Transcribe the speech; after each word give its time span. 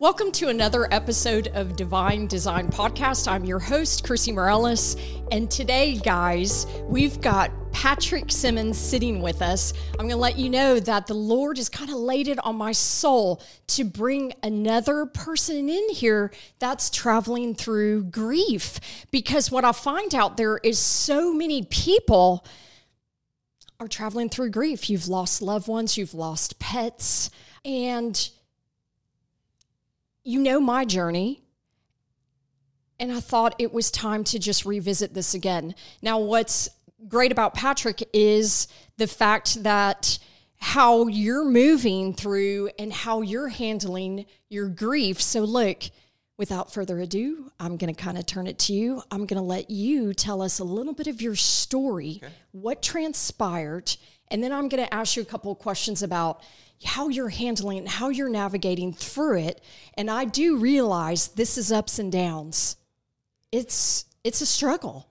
Welcome 0.00 0.32
to 0.32 0.48
another 0.48 0.92
episode 0.92 1.48
of 1.54 1.76
Divine 1.76 2.26
Design 2.26 2.68
Podcast. 2.68 3.28
I'm 3.28 3.44
your 3.44 3.60
host, 3.60 4.04
Krissy 4.04 4.34
Mireles. 4.34 5.00
And 5.30 5.48
today, 5.48 5.98
guys, 5.98 6.66
we've 6.82 7.20
got 7.20 7.52
Patrick 7.70 8.32
Simmons 8.32 8.76
sitting 8.76 9.22
with 9.22 9.40
us. 9.40 9.72
I'm 9.92 10.00
going 10.00 10.10
to 10.10 10.16
let 10.16 10.36
you 10.36 10.50
know 10.50 10.80
that 10.80 11.06
the 11.06 11.14
Lord 11.14 11.58
has 11.58 11.68
kind 11.68 11.90
of 11.90 11.96
laid 11.96 12.26
it 12.26 12.44
on 12.44 12.56
my 12.56 12.72
soul 12.72 13.40
to 13.68 13.84
bring 13.84 14.32
another 14.42 15.06
person 15.06 15.68
in 15.68 15.88
here 15.90 16.32
that's 16.58 16.90
traveling 16.90 17.54
through 17.54 18.04
grief. 18.06 18.80
Because 19.12 19.52
what 19.52 19.64
I 19.64 19.70
find 19.70 20.12
out 20.12 20.36
there 20.36 20.58
is 20.58 20.76
so 20.76 21.32
many 21.32 21.62
people 21.62 22.44
are 23.78 23.88
traveling 23.88 24.28
through 24.28 24.50
grief. 24.50 24.90
You've 24.90 25.06
lost 25.06 25.40
loved 25.40 25.68
ones, 25.68 25.96
you've 25.96 26.14
lost 26.14 26.58
pets, 26.58 27.30
and 27.64 28.28
you 30.24 30.40
know 30.40 30.58
my 30.58 30.84
journey. 30.84 31.42
And 32.98 33.12
I 33.12 33.20
thought 33.20 33.54
it 33.58 33.72
was 33.72 33.90
time 33.90 34.24
to 34.24 34.38
just 34.38 34.64
revisit 34.64 35.14
this 35.14 35.34
again. 35.34 35.74
Now, 36.00 36.20
what's 36.20 36.68
great 37.08 37.32
about 37.32 37.54
Patrick 37.54 38.02
is 38.12 38.68
the 38.96 39.06
fact 39.06 39.62
that 39.64 40.18
how 40.56 41.08
you're 41.08 41.44
moving 41.44 42.14
through 42.14 42.70
and 42.78 42.92
how 42.92 43.20
you're 43.20 43.48
handling 43.48 44.26
your 44.48 44.68
grief. 44.68 45.20
So, 45.20 45.40
look, 45.40 45.82
without 46.36 46.72
further 46.72 46.98
ado, 47.00 47.50
I'm 47.60 47.76
going 47.76 47.94
to 47.94 48.00
kind 48.00 48.16
of 48.16 48.26
turn 48.26 48.46
it 48.46 48.58
to 48.60 48.72
you. 48.72 49.02
I'm 49.10 49.26
going 49.26 49.40
to 49.40 49.46
let 49.46 49.70
you 49.70 50.14
tell 50.14 50.40
us 50.40 50.58
a 50.58 50.64
little 50.64 50.94
bit 50.94 51.06
of 51.06 51.20
your 51.20 51.36
story, 51.36 52.20
okay. 52.22 52.32
what 52.52 52.82
transpired, 52.82 53.94
and 54.28 54.42
then 54.42 54.52
I'm 54.52 54.68
going 54.68 54.84
to 54.84 54.94
ask 54.94 55.16
you 55.16 55.22
a 55.22 55.26
couple 55.26 55.52
of 55.52 55.58
questions 55.58 56.02
about 56.02 56.42
how 56.82 57.08
you're 57.08 57.28
handling 57.28 57.78
it, 57.78 57.80
and 57.80 57.88
how 57.88 58.08
you're 58.08 58.28
navigating 58.28 58.92
through 58.92 59.38
it. 59.38 59.62
And 59.94 60.10
I 60.10 60.24
do 60.24 60.56
realize 60.56 61.28
this 61.28 61.58
is 61.58 61.70
ups 61.70 61.98
and 61.98 62.10
downs. 62.10 62.76
It's 63.52 64.06
it's 64.24 64.40
a 64.40 64.46
struggle 64.46 65.08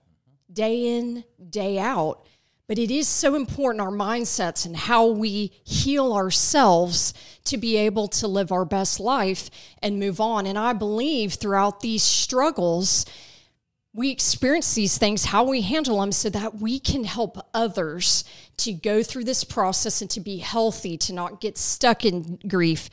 day 0.52 0.96
in, 0.96 1.24
day 1.50 1.78
out. 1.78 2.26
But 2.66 2.78
it 2.78 2.90
is 2.90 3.06
so 3.08 3.34
important 3.34 3.82
our 3.82 3.90
mindsets 3.90 4.64
and 4.64 4.74
how 4.74 5.06
we 5.06 5.52
heal 5.64 6.14
ourselves 6.14 7.12
to 7.44 7.58
be 7.58 7.76
able 7.76 8.08
to 8.08 8.26
live 8.26 8.52
our 8.52 8.64
best 8.64 8.98
life 8.98 9.50
and 9.82 9.98
move 9.98 10.18
on. 10.18 10.46
And 10.46 10.58
I 10.58 10.72
believe 10.72 11.34
throughout 11.34 11.80
these 11.80 12.02
struggles, 12.02 13.04
we 13.94 14.10
experience 14.10 14.74
these 14.74 14.98
things, 14.98 15.24
how 15.24 15.44
we 15.44 15.62
handle 15.62 16.00
them, 16.00 16.10
so 16.10 16.28
that 16.30 16.56
we 16.56 16.80
can 16.80 17.04
help 17.04 17.38
others 17.54 18.24
to 18.58 18.72
go 18.72 19.04
through 19.04 19.24
this 19.24 19.44
process 19.44 20.02
and 20.02 20.10
to 20.10 20.20
be 20.20 20.38
healthy, 20.38 20.98
to 20.98 21.12
not 21.12 21.40
get 21.40 21.56
stuck 21.56 22.04
in 22.04 22.38
grief, 22.48 22.90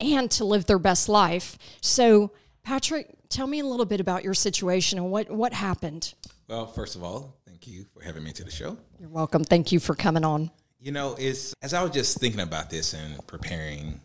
and 0.00 0.30
to 0.30 0.44
live 0.44 0.66
their 0.66 0.78
best 0.78 1.08
life. 1.08 1.58
So, 1.80 2.30
Patrick, 2.62 3.08
tell 3.28 3.48
me 3.48 3.58
a 3.60 3.66
little 3.66 3.84
bit 3.84 3.98
about 4.00 4.22
your 4.22 4.34
situation 4.34 4.98
and 4.98 5.10
what, 5.10 5.28
what 5.28 5.52
happened. 5.52 6.14
Well, 6.46 6.68
first 6.68 6.94
of 6.94 7.02
all, 7.02 7.36
thank 7.46 7.66
you 7.66 7.84
for 7.92 8.00
having 8.02 8.22
me 8.22 8.32
to 8.32 8.44
the 8.44 8.50
show. 8.50 8.78
You're 9.00 9.08
welcome. 9.08 9.42
Thank 9.42 9.72
you 9.72 9.80
for 9.80 9.96
coming 9.96 10.24
on. 10.24 10.52
You 10.78 10.92
know, 10.92 11.16
it's 11.18 11.54
as 11.62 11.74
I 11.74 11.82
was 11.82 11.92
just 11.92 12.20
thinking 12.20 12.40
about 12.40 12.70
this 12.70 12.92
and 12.92 13.26
preparing 13.26 14.00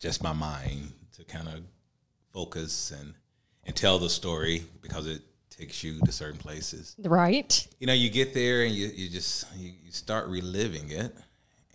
just 0.00 0.22
my 0.22 0.32
mind 0.32 0.92
to 1.16 1.24
kind 1.24 1.46
of 1.46 1.60
focus 2.32 2.90
and 2.90 3.14
and 3.66 3.76
tell 3.76 3.98
the 3.98 4.10
story 4.10 4.64
because 4.82 5.06
it 5.06 5.22
takes 5.56 5.82
you 5.84 6.00
to 6.00 6.12
certain 6.12 6.38
places. 6.38 6.96
Right. 6.98 7.66
You 7.78 7.86
know, 7.86 7.92
you 7.92 8.10
get 8.10 8.34
there 8.34 8.62
and 8.62 8.74
you, 8.74 8.90
you 8.94 9.08
just 9.08 9.46
you, 9.56 9.72
you 9.84 9.90
start 9.90 10.28
reliving 10.28 10.90
it 10.90 11.14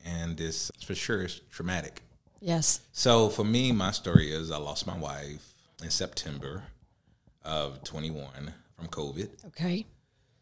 and 0.05 0.39
it's 0.39 0.71
for 0.85 0.95
sure 0.95 1.23
it's 1.23 1.41
traumatic. 1.51 2.01
Yes. 2.41 2.81
So 2.91 3.29
for 3.29 3.43
me, 3.43 3.71
my 3.71 3.91
story 3.91 4.31
is 4.31 4.51
I 4.51 4.57
lost 4.57 4.87
my 4.87 4.97
wife 4.97 5.53
in 5.83 5.89
September 5.89 6.63
of 7.43 7.83
21 7.83 8.53
from 8.77 8.87
COVID. 8.87 9.29
Okay. 9.47 9.85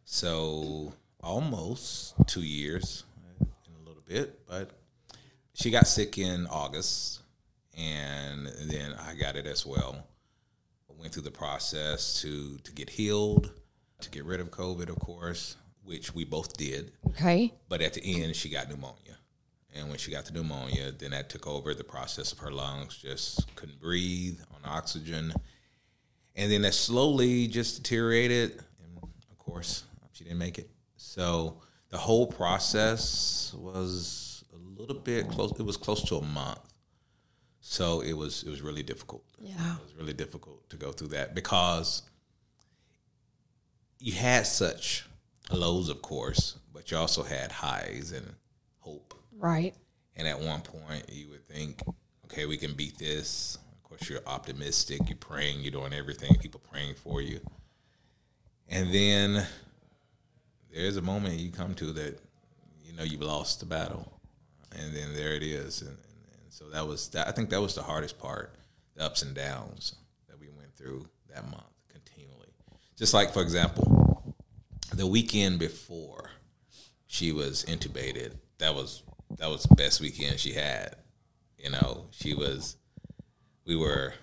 So 0.05 0.93
almost 1.21 2.13
two 2.27 2.43
years 2.43 3.03
in 3.39 3.47
a 3.47 3.87
little 3.87 4.03
bit, 4.05 4.39
but 4.47 4.71
she 5.53 5.71
got 5.71 5.87
sick 5.87 6.17
in 6.17 6.47
August 6.47 7.21
and 7.77 8.47
then 8.65 8.93
I 8.93 9.13
got 9.13 9.35
it 9.35 9.45
as 9.45 9.65
well 9.65 10.07
went 10.97 11.13
through 11.13 11.23
the 11.23 11.31
process 11.31 12.21
to 12.21 12.57
to 12.63 12.71
get 12.71 12.89
healed, 12.89 13.51
to 14.01 14.09
get 14.09 14.25
rid 14.25 14.39
of 14.39 14.51
COVID, 14.51 14.89
of 14.89 14.99
course, 14.99 15.55
which 15.83 16.13
we 16.13 16.25
both 16.25 16.57
did. 16.57 16.91
Okay. 17.07 17.53
But 17.69 17.81
at 17.81 17.93
the 17.93 18.23
end, 18.23 18.35
she 18.35 18.49
got 18.49 18.69
pneumonia, 18.69 19.17
and 19.73 19.89
when 19.89 19.97
she 19.97 20.11
got 20.11 20.25
the 20.25 20.33
pneumonia, 20.33 20.91
then 20.91 21.11
that 21.11 21.29
took 21.29 21.47
over 21.47 21.73
the 21.73 21.83
process 21.83 22.31
of 22.31 22.39
her 22.39 22.51
lungs. 22.51 22.97
Just 22.97 23.53
couldn't 23.55 23.79
breathe 23.79 24.39
on 24.53 24.61
oxygen, 24.69 25.33
and 26.35 26.51
then 26.51 26.61
that 26.63 26.73
slowly 26.73 27.47
just 27.47 27.83
deteriorated. 27.83 28.63
And 28.83 28.97
of 29.31 29.37
course, 29.37 29.83
she 30.11 30.23
didn't 30.23 30.39
make 30.39 30.57
it. 30.57 30.69
So 30.97 31.61
the 31.89 31.97
whole 31.97 32.27
process 32.27 33.53
was 33.57 34.43
a 34.53 34.79
little 34.79 34.99
bit 34.99 35.29
close. 35.29 35.51
It 35.57 35.63
was 35.63 35.77
close 35.77 36.03
to 36.09 36.17
a 36.17 36.23
month 36.23 36.59
so 37.69 37.99
it 37.99 38.13
was 38.13 38.43
it 38.43 38.49
was 38.49 38.61
really 38.61 38.81
difficult. 38.81 39.25
Yeah, 39.37 39.75
it 39.75 39.83
was 39.83 39.93
really 39.93 40.13
difficult 40.13 40.69
to 40.69 40.77
go 40.77 40.93
through 40.93 41.09
that 41.09 41.35
because 41.35 42.01
you 43.99 44.13
had 44.13 44.47
such 44.47 45.05
lows, 45.51 45.89
of 45.89 46.01
course, 46.01 46.59
but 46.73 46.89
you 46.89 46.97
also 46.97 47.23
had 47.23 47.51
highs 47.51 48.13
and 48.15 48.25
hope. 48.79 49.13
Right. 49.37 49.75
And 50.15 50.29
at 50.29 50.39
one 50.39 50.61
point, 50.61 51.09
you 51.11 51.27
would 51.27 51.45
think, 51.45 51.81
okay, 52.25 52.45
we 52.45 52.55
can 52.55 52.73
beat 52.73 52.97
this. 52.97 53.57
Of 53.75 53.83
course, 53.83 54.09
you're 54.09 54.25
optimistic. 54.25 55.01
You're 55.09 55.17
praying. 55.17 55.59
You're 55.59 55.71
doing 55.71 55.93
everything. 55.93 56.35
People 56.35 56.61
praying 56.71 56.95
for 56.95 57.21
you. 57.21 57.41
And 58.69 58.93
then 58.93 59.45
there's 60.73 60.95
a 60.95 61.01
moment 61.01 61.37
you 61.39 61.51
come 61.51 61.75
to 61.75 61.91
that 61.91 62.17
you 62.85 62.93
know 62.93 63.03
you've 63.03 63.21
lost 63.21 63.59
the 63.59 63.65
battle, 63.65 64.21
and 64.71 64.95
then 64.95 65.13
there 65.13 65.33
it 65.33 65.43
is, 65.43 65.81
and, 65.81 65.97
so 66.49 66.69
that 66.69 66.87
was 66.87 67.09
that. 67.09 67.27
I 67.27 67.31
think 67.31 67.49
that 67.49 67.61
was 67.61 67.75
the 67.75 67.83
hardest 67.83 68.19
part, 68.19 68.55
the 68.95 69.03
ups 69.03 69.21
and 69.21 69.35
downs 69.35 69.95
that 70.27 70.39
we 70.39 70.49
went 70.49 70.75
through 70.75 71.07
that 71.33 71.43
month 71.49 71.63
continually. 71.91 72.49
Just 72.97 73.13
like 73.13 73.33
for 73.33 73.41
example, 73.41 74.35
the 74.93 75.07
weekend 75.07 75.59
before 75.59 76.31
she 77.05 77.31
was 77.31 77.65
intubated, 77.65 78.33
that 78.59 78.73
was 78.73 79.03
that 79.37 79.49
was 79.49 79.63
the 79.63 79.75
best 79.75 80.01
weekend 80.01 80.39
she 80.39 80.53
had. 80.53 80.95
You 81.57 81.71
know, 81.71 82.05
she 82.11 82.33
was. 82.33 82.77
We 83.65 83.75
were, 83.75 84.13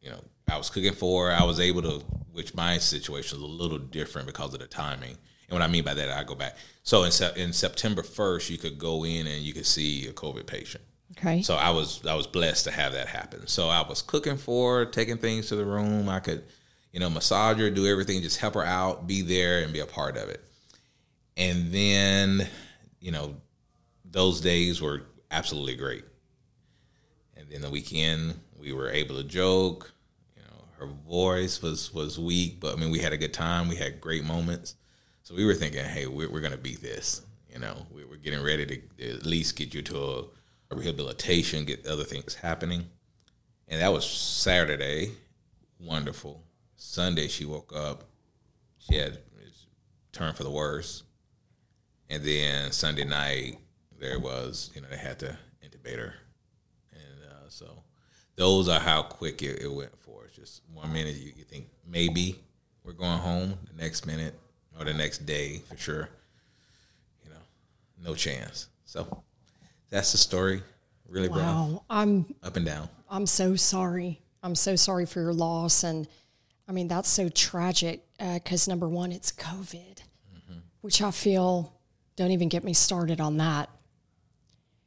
you 0.00 0.10
know, 0.10 0.22
I 0.48 0.56
was 0.56 0.70
cooking 0.70 0.92
for 0.92 1.26
her. 1.26 1.32
I 1.32 1.44
was 1.44 1.58
able 1.58 1.82
to, 1.82 2.04
which 2.30 2.54
my 2.54 2.78
situation 2.78 3.40
was 3.40 3.50
a 3.50 3.52
little 3.52 3.78
different 3.78 4.26
because 4.26 4.54
of 4.54 4.60
the 4.60 4.66
timing. 4.66 5.16
And 5.48 5.58
what 5.58 5.62
I 5.62 5.66
mean 5.66 5.82
by 5.82 5.94
that, 5.94 6.10
I 6.10 6.22
go 6.24 6.34
back. 6.34 6.56
So 6.82 7.02
in, 7.02 7.10
in 7.36 7.52
September 7.52 8.02
1st, 8.02 8.50
you 8.50 8.58
could 8.58 8.78
go 8.78 9.04
in 9.04 9.26
and 9.26 9.42
you 9.42 9.52
could 9.52 9.66
see 9.66 10.06
a 10.06 10.12
COVID 10.12 10.46
patient. 10.46 10.84
Okay. 11.18 11.42
So 11.42 11.54
I 11.54 11.70
was 11.70 12.04
I 12.06 12.14
was 12.14 12.26
blessed 12.26 12.64
to 12.64 12.70
have 12.70 12.92
that 12.92 13.08
happen. 13.08 13.46
So 13.46 13.68
I 13.68 13.86
was 13.86 14.02
cooking 14.02 14.36
for 14.36 14.78
her, 14.78 14.84
taking 14.86 15.18
things 15.18 15.48
to 15.48 15.56
the 15.56 15.64
room. 15.64 16.08
I 16.08 16.20
could, 16.20 16.44
you 16.92 17.00
know, 17.00 17.10
massage 17.10 17.58
her, 17.58 17.70
do 17.70 17.86
everything, 17.86 18.22
just 18.22 18.38
help 18.38 18.54
her 18.54 18.64
out, 18.64 19.06
be 19.06 19.22
there, 19.22 19.62
and 19.62 19.72
be 19.72 19.80
a 19.80 19.86
part 19.86 20.16
of 20.16 20.28
it. 20.28 20.42
And 21.36 21.72
then, 21.72 22.48
you 23.00 23.10
know, 23.12 23.36
those 24.04 24.40
days 24.40 24.80
were 24.80 25.02
absolutely 25.30 25.76
great. 25.76 26.04
And 27.36 27.48
then 27.50 27.60
the 27.62 27.70
weekend, 27.70 28.34
we 28.58 28.72
were 28.72 28.90
able 28.90 29.16
to 29.16 29.24
joke. 29.24 29.92
You 30.36 30.42
know, 30.42 30.64
her 30.78 30.86
voice 30.86 31.60
was 31.60 31.92
was 31.92 32.18
weak, 32.18 32.60
but 32.60 32.74
I 32.74 32.80
mean, 32.80 32.90
we 32.90 33.00
had 33.00 33.12
a 33.12 33.18
good 33.18 33.34
time. 33.34 33.68
We 33.68 33.76
had 33.76 34.00
great 34.00 34.24
moments. 34.24 34.76
So 35.24 35.34
we 35.34 35.44
were 35.44 35.54
thinking, 35.54 35.84
hey, 35.84 36.06
we're, 36.06 36.30
we're 36.30 36.40
going 36.40 36.52
to 36.52 36.58
beat 36.58 36.82
this. 36.82 37.22
You 37.48 37.58
know, 37.60 37.86
we 37.92 38.04
were 38.04 38.16
getting 38.16 38.42
ready 38.42 38.66
to 38.66 39.10
at 39.10 39.26
least 39.26 39.56
get 39.56 39.74
you 39.74 39.82
to 39.82 39.98
a 39.98 40.24
rehabilitation, 40.74 41.64
get 41.64 41.86
other 41.86 42.04
things 42.04 42.34
happening. 42.34 42.86
And 43.68 43.80
that 43.80 43.92
was 43.92 44.08
Saturday. 44.08 45.12
Wonderful. 45.80 46.42
Sunday, 46.76 47.28
she 47.28 47.44
woke 47.44 47.72
up. 47.74 48.04
She 48.78 48.96
had 48.96 49.18
turned 50.12 50.36
for 50.36 50.44
the 50.44 50.50
worse. 50.50 51.04
And 52.10 52.22
then 52.22 52.72
Sunday 52.72 53.04
night, 53.04 53.58
there 53.98 54.18
was, 54.18 54.70
you 54.74 54.80
know, 54.80 54.88
they 54.90 54.96
had 54.96 55.18
to 55.20 55.36
intubate 55.64 55.98
her. 55.98 56.14
And 56.92 57.30
uh, 57.30 57.48
so 57.48 57.82
those 58.36 58.68
are 58.68 58.80
how 58.80 59.02
quick 59.02 59.42
it, 59.42 59.62
it, 59.62 59.72
went 59.72 59.96
for 60.00 60.24
us. 60.24 60.32
Just 60.34 60.62
one 60.72 60.92
minute, 60.92 61.14
you, 61.14 61.32
you 61.36 61.44
think 61.44 61.68
maybe 61.88 62.38
we're 62.84 62.92
going 62.92 63.18
home. 63.18 63.54
The 63.72 63.82
next 63.82 64.06
minute 64.06 64.34
or 64.78 64.84
the 64.84 64.92
next 64.94 65.24
day, 65.24 65.62
for 65.68 65.76
sure, 65.76 66.08
you 67.24 67.30
know, 67.30 68.08
no 68.08 68.14
chance. 68.14 68.68
So 68.84 69.22
that's 69.92 70.10
the 70.10 70.18
story. 70.18 70.62
Really 71.08 71.28
wow. 71.28 71.70
rough. 71.70 71.82
I'm 71.88 72.34
up 72.42 72.56
and 72.56 72.66
down. 72.66 72.88
I'm 73.08 73.26
so 73.26 73.54
sorry. 73.54 74.20
I'm 74.42 74.56
so 74.56 74.74
sorry 74.74 75.06
for 75.06 75.20
your 75.20 75.34
loss, 75.34 75.84
and 75.84 76.08
I 76.66 76.72
mean 76.72 76.88
that's 76.88 77.08
so 77.08 77.28
tragic 77.28 78.04
because 78.18 78.66
uh, 78.66 78.72
number 78.72 78.88
one, 78.88 79.12
it's 79.12 79.30
COVID, 79.30 79.98
mm-hmm. 80.34 80.58
which 80.80 81.00
I 81.02 81.12
feel 81.12 81.78
don't 82.16 82.32
even 82.32 82.48
get 82.48 82.64
me 82.64 82.72
started 82.72 83.20
on 83.20 83.36
that. 83.36 83.68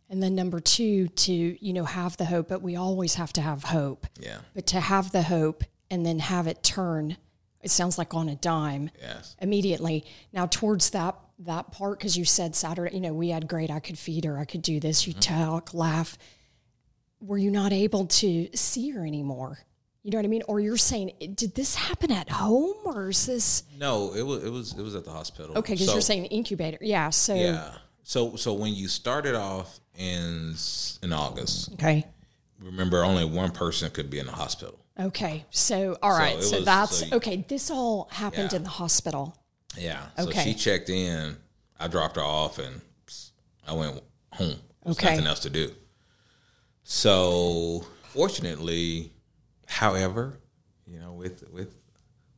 And 0.09 0.21
then 0.21 0.35
number 0.35 0.59
two, 0.59 1.07
to, 1.07 1.33
you 1.33 1.73
know, 1.73 1.83
have 1.83 2.15
the 2.17 2.25
hope, 2.25 2.47
but 2.47 2.61
we 2.61 2.75
always 2.75 3.15
have 3.15 3.33
to 3.33 3.41
have 3.41 3.63
hope. 3.63 4.05
Yeah. 4.19 4.37
But 4.53 4.67
to 4.67 4.79
have 4.79 5.11
the 5.11 5.23
hope 5.23 5.63
and 5.89 6.05
then 6.05 6.19
have 6.19 6.45
it 6.45 6.61
turn, 6.61 7.17
it 7.65 7.71
sounds 7.71 7.97
like 7.97 8.13
on 8.13 8.29
a 8.29 8.35
dime 8.35 8.91
Yes. 9.01 9.35
immediately. 9.41 10.05
Now 10.31 10.45
towards 10.45 10.91
that 10.91 11.15
that 11.39 11.71
part, 11.71 11.99
because 11.99 12.15
you 12.15 12.23
said 12.23 12.55
Saturday, 12.55 12.95
you 12.95 13.01
know, 13.01 13.11
we 13.13 13.27
had 13.27 13.49
great, 13.49 13.69
I 13.69 13.81
could 13.81 13.97
feed 13.97 14.23
her, 14.23 14.37
I 14.37 14.45
could 14.45 14.61
do 14.61 14.79
this, 14.79 15.05
you 15.05 15.13
mm-hmm. 15.13 15.49
talk, 15.49 15.73
laugh. 15.73 16.17
Were 17.19 17.37
you 17.37 17.51
not 17.51 17.73
able 17.73 18.05
to 18.05 18.47
see 18.53 18.91
her 18.91 19.05
anymore? 19.05 19.59
You 20.03 20.11
know 20.11 20.19
what 20.19 20.25
I 20.25 20.29
mean? 20.29 20.43
Or 20.47 20.59
you're 20.61 20.77
saying, 20.77 21.11
did 21.33 21.55
this 21.55 21.75
happen 21.75 22.11
at 22.11 22.29
home 22.29 22.77
or 22.85 23.09
is 23.09 23.25
this 23.25 23.63
No, 23.77 24.13
it 24.13 24.21
was 24.21 24.43
it 24.43 24.51
was 24.51 24.73
it 24.73 24.81
was 24.83 24.95
at 24.95 25.03
the 25.03 25.11
hospital. 25.11 25.57
okay? 25.57 25.73
Because 25.73 25.87
So- 25.87 25.93
you're 25.93 26.01
saying 26.01 26.25
incubator, 26.25 26.77
yeah. 26.79 27.09
So 27.09 27.33
Yeah. 27.33 27.73
So 28.03 28.35
so 28.35 28.53
when 28.53 28.75
you 28.75 28.87
started 28.87 29.33
off 29.35 29.79
in 29.97 30.55
in 31.01 31.11
August, 31.11 31.73
okay, 31.73 32.05
remember 32.65 33.03
only 33.03 33.25
one 33.25 33.51
person 33.51 33.89
could 33.91 34.09
be 34.09 34.19
in 34.19 34.25
the 34.25 34.31
hospital. 34.31 34.79
okay. 34.99 35.45
So 35.51 35.97
all 36.01 36.11
right, 36.11 36.37
it 36.37 36.43
so, 36.43 36.57
was- 36.57 36.65
that's 36.65 36.97
so 36.99 37.05
you- 37.05 37.11
okay. 37.13 37.45
This 37.47 37.69
all 37.71 38.07
happened 38.11 38.51
Yeah. 38.51 38.57
in 38.57 38.63
the 38.63 38.69
hospital. 38.69 39.37
Yeah. 39.77 40.05
So 40.17 40.27
Okay. 40.29 40.43
she 40.43 40.53
checked 40.53 40.89
in. 40.89 41.37
I 41.79 41.87
dropped 41.87 42.15
her 42.15 42.23
off, 42.23 42.57
and 42.59 42.81
I 43.67 43.73
went 43.73 44.01
home. 44.33 44.55
There's 44.83 44.97
Okay. 44.97 45.11
nothing 45.11 45.27
else 45.27 45.39
to 45.41 45.49
do. 45.49 45.73
So 46.83 47.85
fortunately, 48.13 49.11
however, 49.67 50.39
you 50.87 50.99
know, 50.99 51.13
with 51.13 51.43
with 51.51 51.75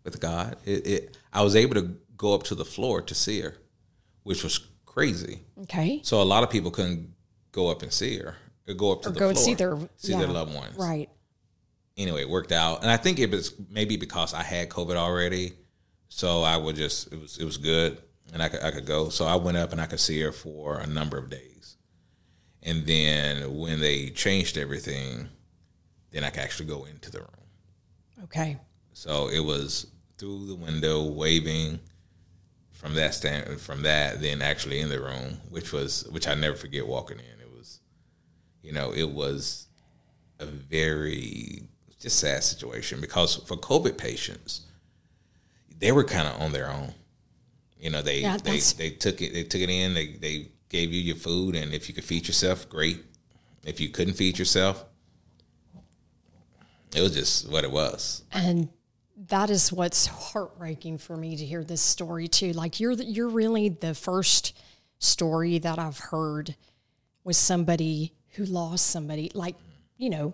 with 0.04 0.20
God, 0.20 0.58
it, 0.66 0.88
it 0.88 1.18
I 1.34 1.44
was 1.44 1.56
able 1.56 1.76
to 1.76 1.96
go 2.16 2.34
up 2.34 2.44
to 2.44 2.56
the 2.56 2.66
floor 2.66 3.02
to 3.02 3.14
see 3.14 3.42
her, 3.42 3.58
which 4.24 4.44
was 4.44 4.60
crazy. 4.86 5.42
Okay, 5.64 6.02
So 6.04 6.22
a 6.22 6.24
lot 6.24 6.44
of 6.44 6.50
people 6.50 6.72
couldn't 6.72 7.14
go 7.52 7.70
up 7.70 7.84
and 7.84 7.94
see 7.94 8.18
her, 8.18 8.36
or 8.68 8.74
go 8.74 8.92
up 8.92 9.02
to 9.04 9.10
or 9.10 9.12
the 9.12 9.20
go 9.20 9.26
floor, 9.26 9.30
and 9.30 9.40
see 9.40 9.54
their 9.54 9.78
see 9.96 10.12
yeah, 10.12 10.20
their 10.20 10.28
loved 10.28 10.54
ones. 10.54 10.76
Right. 10.78 11.10
Anyway, 11.96 12.22
it 12.22 12.30
worked 12.30 12.52
out, 12.52 12.82
and 12.82 12.92
I 12.92 12.98
think 12.98 13.20
it 13.20 13.32
was 13.32 13.54
maybe 13.70 13.98
because 13.98 14.34
I 14.34 14.44
had 14.44 14.70
COVID 14.70 14.96
already, 14.96 15.54
so 16.10 16.44
I 16.44 16.58
would 16.58 16.76
just 16.76 17.12
it 17.12 17.20
was 17.20 17.38
it 17.38 17.46
was 17.46 17.58
good, 17.58 17.98
and 18.34 18.44
I 18.44 18.50
could 18.50 18.62
I 18.62 18.72
could 18.72 18.86
go. 18.86 19.10
So 19.10 19.26
I 19.26 19.36
went 19.36 19.58
up 19.58 19.72
and 19.72 19.82
I 19.82 19.86
could 19.86 20.00
see 20.00 20.20
her 20.22 20.32
for 20.32 20.80
a 20.80 20.88
number 20.88 21.18
of 21.18 21.30
days, 21.30 21.78
and 22.64 22.86
then 22.86 23.58
when 23.58 23.80
they 23.80 24.10
changed 24.10 24.58
everything, 24.58 25.30
then 26.12 26.24
I 26.24 26.30
could 26.30 26.44
actually 26.44 26.68
go 26.68 26.86
into 26.86 27.10
the 27.10 27.20
room. 27.20 28.24
Okay. 28.26 28.58
So 28.94 29.30
it 29.30 29.40
was 29.40 29.88
through 30.18 30.48
the 30.48 30.56
window, 30.56 31.04
waving 31.04 31.80
from 32.72 32.96
that 32.96 33.14
stand, 33.14 33.60
from 33.60 33.84
that, 33.84 34.22
then 34.22 34.42
actually 34.42 34.80
in 34.82 34.90
the 34.90 35.00
room, 35.00 35.40
which 35.50 35.72
was 35.72 36.08
which 36.10 36.28
I 36.28 36.36
never 36.36 36.56
forget 36.56 36.86
walking 36.86 37.18
in. 37.20 37.38
You 38.68 38.74
know, 38.74 38.92
it 38.92 39.10
was 39.10 39.68
a 40.42 40.46
very 40.46 41.64
just 42.02 42.20
sad 42.20 42.44
situation 42.44 43.00
because 43.00 43.38
for 43.38 43.56
COVID 43.56 43.98
patients, 43.98 44.66
they 45.80 45.94
were 45.94 46.04
kind 46.04 46.28
of 46.28 46.42
on 46.42 46.52
their 46.52 46.70
own. 46.70 46.94
You 47.80 47.92
know, 47.92 48.02
they 48.02 48.20
Yeah, 48.20 48.36
they 48.36 48.60
they 48.60 48.90
took 48.90 49.22
it 49.22 49.32
they 49.32 49.44
took 49.44 49.62
it 49.62 49.70
in. 49.70 49.94
They 49.94 50.08
they 50.18 50.50
gave 50.68 50.92
you 50.92 51.00
your 51.00 51.16
food, 51.16 51.56
and 51.56 51.74
if 51.74 51.88
you 51.88 51.96
could 51.96 52.04
feed 52.04 52.28
yourself, 52.28 52.68
great. 52.68 53.06
If 53.64 53.80
you 53.80 53.88
couldn't 53.88 54.16
feed 54.16 54.38
yourself, 54.38 54.84
it 56.94 57.00
was 57.02 57.16
just 57.16 57.50
what 57.50 57.64
it 57.64 57.72
was. 57.72 58.24
And 58.34 58.68
that 59.30 59.50
is 59.50 59.72
what's 59.72 60.08
heartbreaking 60.08 60.98
for 60.98 61.16
me 61.16 61.38
to 61.38 61.46
hear 61.46 61.64
this 61.64 61.82
story 61.82 62.28
too. 62.28 62.52
Like 62.52 62.82
you're 62.82 62.92
you're 62.92 63.30
really 63.30 63.70
the 63.70 63.94
first 63.94 64.58
story 65.00 65.58
that 65.60 65.80
I've 65.80 66.00
heard 66.00 66.54
with 67.24 67.38
somebody 67.38 68.12
who 68.38 68.46
lost 68.46 68.88
somebody 68.88 69.32
like, 69.34 69.56
you 69.98 70.10
know, 70.10 70.34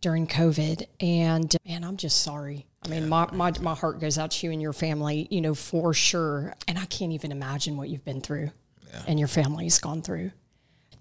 during 0.00 0.26
COVID. 0.26 0.86
And 1.00 1.56
man, 1.66 1.82
I'm 1.82 1.96
just 1.96 2.22
sorry. 2.22 2.66
I 2.84 2.88
mean, 2.88 3.08
my, 3.08 3.26
my, 3.32 3.52
my 3.60 3.74
heart 3.74 3.98
goes 3.98 4.18
out 4.18 4.30
to 4.32 4.46
you 4.46 4.52
and 4.52 4.60
your 4.60 4.74
family, 4.74 5.26
you 5.30 5.40
know, 5.40 5.54
for 5.54 5.94
sure. 5.94 6.54
And 6.68 6.78
I 6.78 6.84
can't 6.84 7.12
even 7.12 7.32
imagine 7.32 7.76
what 7.76 7.88
you've 7.88 8.04
been 8.04 8.20
through 8.20 8.50
and 9.08 9.18
your 9.18 9.28
family's 9.28 9.78
gone 9.78 10.02
through. 10.02 10.30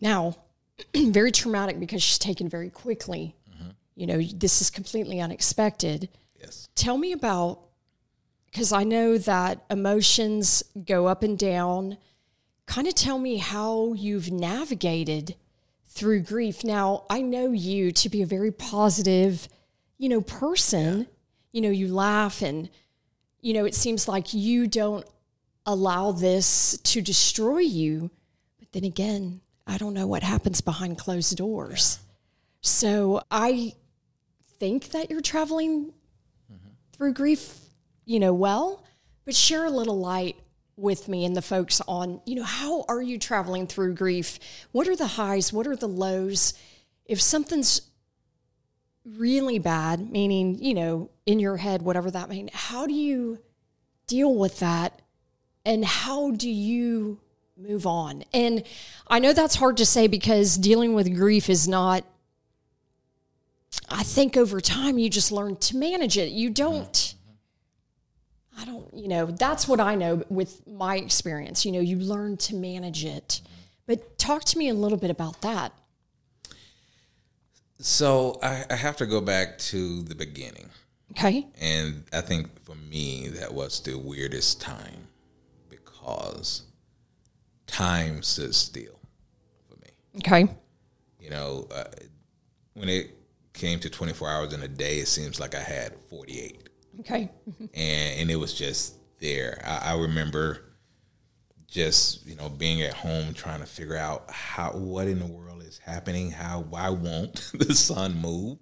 Now, 0.01 0.35
very 0.95 1.31
traumatic 1.31 1.79
because 1.79 2.01
she's 2.01 2.17
taken 2.17 2.49
very 2.49 2.69
quickly. 2.69 3.35
Mm-hmm. 3.51 3.69
You 3.95 4.07
know, 4.07 4.21
this 4.21 4.61
is 4.61 4.69
completely 4.69 5.19
unexpected 5.19 6.09
Yes. 6.39 6.67
tell 6.75 6.97
me 6.97 7.11
about 7.11 7.59
because 8.45 8.71
I 8.73 8.83
know 8.83 9.17
that 9.17 9.63
emotions 9.69 10.63
go 10.85 11.07
up 11.07 11.23
and 11.23 11.37
down. 11.37 11.97
Kind 12.65 12.87
of 12.87 12.95
tell 12.95 13.17
me 13.19 13.37
how 13.37 13.93
you've 13.93 14.31
navigated 14.31 15.35
through 15.93 16.21
grief. 16.21 16.63
Now, 16.63 17.05
I 17.09 17.21
know 17.21 17.51
you 17.51 17.91
to 17.91 18.09
be 18.09 18.23
a 18.23 18.25
very 18.25 18.51
positive, 18.51 19.47
you 19.97 20.09
know, 20.09 20.21
person. 20.21 21.07
You 21.51 21.61
know, 21.61 21.69
you 21.69 21.93
laugh 21.93 22.41
and 22.41 22.69
you 23.41 23.53
know, 23.53 23.65
it 23.65 23.75
seems 23.75 24.07
like 24.07 24.33
you 24.33 24.67
don't 24.67 25.05
allow 25.65 26.13
this 26.13 26.77
to 26.83 27.01
destroy 27.01 27.59
you. 27.59 28.09
But 28.57 28.71
then 28.71 28.85
again, 28.85 29.41
I 29.67 29.77
don't 29.77 29.93
know 29.93 30.07
what 30.07 30.23
happens 30.23 30.61
behind 30.61 30.97
closed 30.97 31.35
doors. 31.35 31.99
So, 32.61 33.21
I 33.29 33.73
think 34.59 34.89
that 34.91 35.11
you're 35.11 35.21
traveling 35.21 35.87
mm-hmm. 36.51 36.69
through 36.93 37.13
grief, 37.13 37.59
you 38.05 38.19
know, 38.19 38.33
well, 38.33 38.83
but 39.25 39.35
share 39.35 39.65
a 39.65 39.69
little 39.69 39.99
light 39.99 40.37
with 40.75 41.07
me 41.07 41.25
and 41.25 41.35
the 41.35 41.41
folks 41.41 41.81
on, 41.87 42.21
you 42.25 42.35
know, 42.35 42.43
how 42.43 42.85
are 42.87 43.01
you 43.01 43.19
traveling 43.19 43.67
through 43.67 43.93
grief? 43.93 44.39
What 44.71 44.87
are 44.87 44.95
the 44.95 45.07
highs? 45.07 45.53
What 45.53 45.67
are 45.67 45.75
the 45.75 45.87
lows? 45.87 46.53
If 47.05 47.21
something's 47.21 47.81
really 49.05 49.59
bad, 49.59 50.09
meaning, 50.09 50.61
you 50.63 50.73
know, 50.73 51.09
in 51.25 51.39
your 51.39 51.57
head, 51.57 51.81
whatever 51.81 52.09
that 52.11 52.29
means, 52.29 52.49
how 52.53 52.87
do 52.87 52.93
you 52.93 53.39
deal 54.07 54.33
with 54.33 54.59
that? 54.59 55.01
And 55.65 55.85
how 55.85 56.31
do 56.31 56.49
you 56.49 57.19
move 57.55 57.85
on? 57.85 58.23
And 58.33 58.63
I 59.07 59.19
know 59.19 59.33
that's 59.33 59.55
hard 59.55 59.77
to 59.77 59.85
say 59.85 60.07
because 60.07 60.57
dealing 60.57 60.93
with 60.93 61.15
grief 61.15 61.49
is 61.49 61.67
not 61.67 62.03
I 63.89 64.03
think 64.03 64.37
over 64.37 64.61
time 64.61 64.97
you 64.97 65.09
just 65.09 65.31
learn 65.31 65.55
to 65.57 65.77
manage 65.77 66.17
it. 66.17 66.31
You 66.31 66.49
mm-hmm. 66.49 66.53
don't, 66.53 67.12
I 68.59 68.65
don't, 68.65 68.93
you 68.93 69.07
know, 69.07 69.25
that's 69.25 69.67
what 69.67 69.79
I 69.79 69.95
know 69.95 70.23
with 70.29 70.65
my 70.67 70.97
experience. 70.97 71.65
You 71.65 71.71
know, 71.71 71.79
you 71.79 71.97
learn 71.97 72.37
to 72.37 72.55
manage 72.55 73.03
it. 73.05 73.41
But 73.85 74.17
talk 74.17 74.43
to 74.45 74.57
me 74.57 74.69
a 74.69 74.73
little 74.73 74.97
bit 74.97 75.09
about 75.09 75.41
that. 75.41 75.73
So 77.79 78.39
I, 78.41 78.63
I 78.69 78.75
have 78.75 78.95
to 78.97 79.05
go 79.05 79.19
back 79.19 79.57
to 79.59 80.03
the 80.03 80.15
beginning. 80.15 80.69
Okay. 81.11 81.47
And 81.59 82.03
I 82.13 82.21
think 82.21 82.63
for 82.63 82.75
me, 82.75 83.27
that 83.29 83.53
was 83.53 83.81
the 83.81 83.97
weirdest 83.97 84.61
time 84.61 85.07
because 85.69 86.63
time 87.67 88.23
stood 88.23 88.55
still 88.55 88.99
for 89.67 89.75
me. 89.81 89.89
Okay. 90.17 90.47
You 91.19 91.29
know, 91.29 91.67
uh, 91.73 91.85
when 92.73 92.89
it 92.89 93.11
came 93.53 93.79
to 93.79 93.89
24 93.89 94.29
hours 94.29 94.53
in 94.53 94.63
a 94.63 94.67
day, 94.67 94.99
it 94.99 95.07
seems 95.07 95.39
like 95.39 95.55
I 95.55 95.61
had 95.61 95.93
48. 96.09 96.69
Okay. 97.01 97.29
And, 97.59 98.19
and 98.19 98.31
it 98.31 98.35
was 98.35 98.53
just 98.53 98.95
there. 99.19 99.61
I, 99.65 99.93
I 99.93 99.97
remember 99.97 100.59
just, 101.67 102.25
you 102.27 102.35
know, 102.35 102.49
being 102.49 102.81
at 102.83 102.93
home 102.93 103.33
trying 103.33 103.59
to 103.59 103.65
figure 103.65 103.97
out 103.97 104.29
how, 104.29 104.71
what 104.71 105.07
in 105.07 105.19
the 105.19 105.25
world 105.25 105.63
is 105.63 105.79
happening? 105.79 106.31
How, 106.31 106.61
why 106.61 106.89
won't 106.89 107.51
the 107.53 107.73
sun 107.73 108.15
move? 108.21 108.59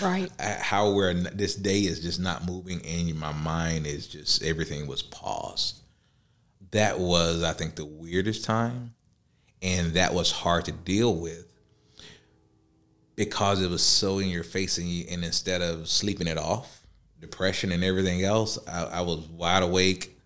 Right. 0.00 0.30
how 0.40 0.92
we're 0.92 1.14
this 1.14 1.54
day 1.54 1.80
is 1.80 2.00
just 2.00 2.20
not 2.20 2.46
moving 2.46 2.84
and 2.84 3.18
my 3.18 3.32
mind 3.32 3.86
is 3.86 4.06
just 4.06 4.42
everything 4.42 4.86
was 4.86 5.02
paused 5.02 5.82
that 6.72 6.98
was 6.98 7.42
i 7.42 7.52
think 7.52 7.74
the 7.74 7.84
weirdest 7.84 8.44
time 8.44 8.94
and 9.62 9.94
that 9.94 10.12
was 10.12 10.30
hard 10.30 10.66
to 10.66 10.72
deal 10.72 11.14
with 11.14 11.46
because 13.14 13.62
it 13.62 13.70
was 13.70 13.82
so 13.82 14.18
in 14.18 14.28
your 14.28 14.44
face 14.44 14.76
and, 14.76 14.86
you, 14.86 15.06
and 15.10 15.24
instead 15.24 15.62
of 15.62 15.88
sleeping 15.88 16.26
it 16.26 16.36
off 16.36 16.85
depression 17.20 17.72
and 17.72 17.82
everything 17.84 18.22
else 18.22 18.58
I, 18.68 18.84
I 18.84 19.00
was 19.00 19.20
wide 19.28 19.62
awake 19.62 20.16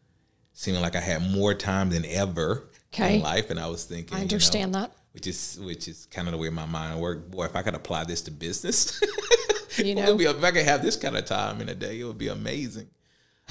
seeming 0.53 0.81
like 0.83 0.97
i 0.97 1.01
had 1.01 1.23
more 1.31 1.55
time 1.55 1.91
than 1.91 2.05
ever 2.07 2.69
Okay. 2.93 3.17
in 3.17 3.23
life 3.23 3.51
and 3.51 3.61
i 3.61 3.67
was 3.69 3.85
thinking 3.85 4.15
I 4.15 4.19
you 4.19 4.25
know, 4.25 4.35
understand 4.35 4.75
that. 4.75 4.93
which 5.13 5.27
is 5.29 5.59
which 5.63 5.87
is 5.87 6.07
kind 6.07 6.27
of 6.27 6.33
the 6.33 6.39
way 6.39 6.51
my 6.51 6.67
mind 6.67 7.01
worked. 7.01 7.31
Boy, 7.31 7.45
if 7.45 7.55
I 7.55 7.63
could 7.63 7.75
apply 7.77 8.03
this 8.05 8.23
to 8.23 8.31
business, 8.33 9.01
You 9.79 9.95
know, 9.95 10.17
be, 10.17 10.25
if 10.25 10.43
I 10.43 10.51
could 10.51 10.65
have 10.65 10.83
this 10.83 10.97
kind 10.97 11.17
of 11.17 11.25
time 11.25 11.61
in 11.61 11.69
a 11.69 11.75
day, 11.75 12.01
it 12.01 12.05
would 12.05 12.19
be 12.19 12.27
amazing. 12.29 12.89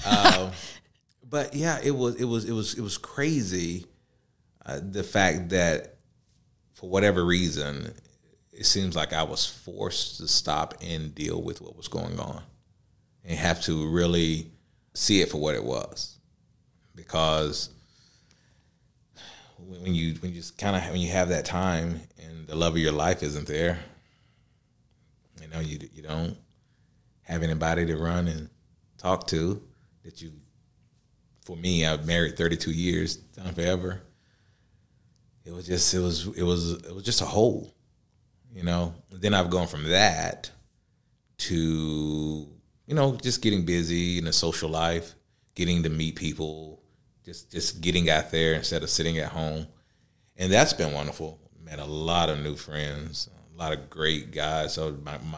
Um, 0.05 0.51
but 1.29 1.53
yeah, 1.55 1.79
it 1.81 1.91
was 1.91 2.15
it 2.15 2.25
was 2.25 2.43
it 2.46 2.51
was 2.51 2.74
it 2.74 2.81
was 2.81 2.98
crazy. 2.98 3.86
Uh, 4.65 4.81
the 4.84 5.03
fact 5.03 5.50
that 5.50 5.96
for 6.74 6.89
whatever 6.89 7.25
reason, 7.25 7.93
it 8.51 8.65
seems 8.65 8.96
like 8.96 9.13
I 9.13 9.24
was 9.24 9.46
forced 9.46 10.17
to 10.17 10.27
stop 10.27 10.74
and 10.81 11.15
deal 11.15 11.41
with 11.41 11.62
what 11.62 11.77
was 11.77 11.88
going 11.88 12.19
on, 12.19 12.43
and 13.26 13.38
have 13.38 13.62
to 13.64 13.88
really 13.90 14.52
see 14.94 15.22
it 15.22 15.30
for 15.30 15.38
what 15.38 15.56
it 15.56 15.64
was, 15.64 16.18
because 16.96 17.70
when 19.58 19.94
you 19.94 20.16
when 20.16 20.32
you 20.32 20.38
just 20.38 20.58
kind 20.58 20.76
of 20.76 20.84
when 20.92 21.02
you 21.02 21.12
have 21.12 21.30
that 21.30 21.46
time 21.46 22.02
and 22.24 22.48
the 22.48 22.56
love 22.56 22.74
of 22.74 22.80
your 22.80 22.92
life 22.92 23.24
isn't 23.24 23.48
there, 23.48 23.80
you 25.42 25.48
know 25.48 25.60
you 25.60 25.80
you 25.94 26.02
don't 26.02 26.38
have 27.22 27.44
anybody 27.44 27.86
to 27.86 27.98
run 27.98 28.28
and 28.28 28.50
talk 28.98 29.28
to 29.28 29.62
that 30.04 30.22
you. 30.22 30.32
For 31.46 31.56
me, 31.56 31.84
I've 31.84 32.06
married 32.06 32.38
thirty 32.38 32.56
two 32.56 32.72
years, 32.72 33.16
done 33.16 33.56
forever. 33.56 34.04
It 35.46 35.52
was 35.52 35.66
just 35.66 35.92
it 35.96 36.00
was 36.00 36.28
it 36.28 36.44
was 36.44 36.74
it 36.74 36.94
was 36.94 37.04
just 37.04 37.22
a 37.22 37.26
hole, 37.26 37.74
you 38.54 38.62
know. 38.62 38.94
Then 39.12 39.34
I've 39.34 39.50
gone 39.50 39.66
from 39.66 39.86
that 39.86 40.52
to 41.40 42.48
you 42.89 42.96
know 42.96 43.15
just 43.15 43.41
getting 43.41 43.63
busy 43.65 44.17
in 44.17 44.25
a 44.27 44.34
social 44.34 44.69
life, 44.69 45.13
getting 45.55 45.84
to 45.84 45.89
meet 45.89 46.15
people, 46.15 46.81
just 47.24 47.51
just 47.51 47.79
getting 47.81 48.10
out 48.10 48.31
there 48.31 48.55
instead 48.55 48.81
of 48.84 48.89
sitting 48.89 49.19
at 49.19 49.29
home, 49.31 49.67
and 50.36 50.51
that's 50.51 50.74
been 50.74 50.91
wonderful. 50.91 51.39
Met 51.63 51.77
a 51.79 51.86
lot 51.86 52.29
of 52.29 52.39
new 52.39 52.55
friends, 52.55 53.29
a 53.53 53.58
lot 53.58 53.72
of 53.72 53.89
great 53.91 54.31
guys. 54.31 54.74
So 54.74 54.98
my 55.03 55.19
my 55.19 55.38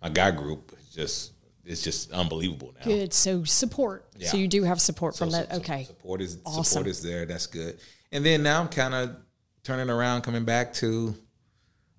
my 0.00 0.08
guy 0.08 0.30
group 0.30 0.72
is 0.80 0.88
just 0.94 1.32
it's 1.64 1.82
just 1.82 2.12
unbelievable 2.12 2.72
now. 2.78 2.84
Good. 2.84 3.12
So 3.12 3.42
support. 3.44 4.06
Yeah. 4.16 4.28
So 4.28 4.36
you 4.36 4.46
do 4.46 4.62
have 4.62 4.80
support 4.80 5.16
from 5.16 5.30
that. 5.32 5.50
so- 5.50 5.58
Okay. 5.58 5.84
Support 5.84 6.22
is 6.22 6.38
Awesome. 6.46 6.64
support 6.64 6.86
is 6.86 7.02
there. 7.02 7.26
That's 7.26 7.46
good. 7.46 7.78
And 8.12 8.24
then 8.24 8.42
now 8.44 8.60
I'm 8.62 8.68
kind 8.68 8.94
of 8.94 9.16
turning 9.64 9.90
around, 9.90 10.22
coming 10.22 10.44
back 10.46 10.72
to, 10.74 11.14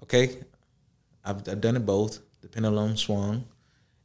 okay, 0.02 0.38
I've, 1.24 1.48
I've 1.48 1.62
done 1.62 1.76
it 1.76 1.86
both. 1.86 2.18
The 2.42 2.48
pendulum 2.48 2.98
swung, 2.98 3.46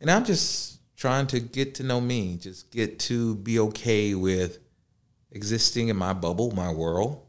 and 0.00 0.10
I'm 0.10 0.24
just 0.24 0.80
trying 0.96 1.26
to 1.28 1.40
get 1.40 1.76
to 1.76 1.82
know 1.82 2.00
me. 2.00 2.36
Just 2.36 2.70
get 2.70 2.98
to 3.00 3.34
be 3.36 3.58
okay 3.58 4.14
with 4.14 4.58
existing 5.32 5.88
in 5.88 5.96
my 5.96 6.12
bubble, 6.12 6.50
my 6.52 6.72
world. 6.72 7.20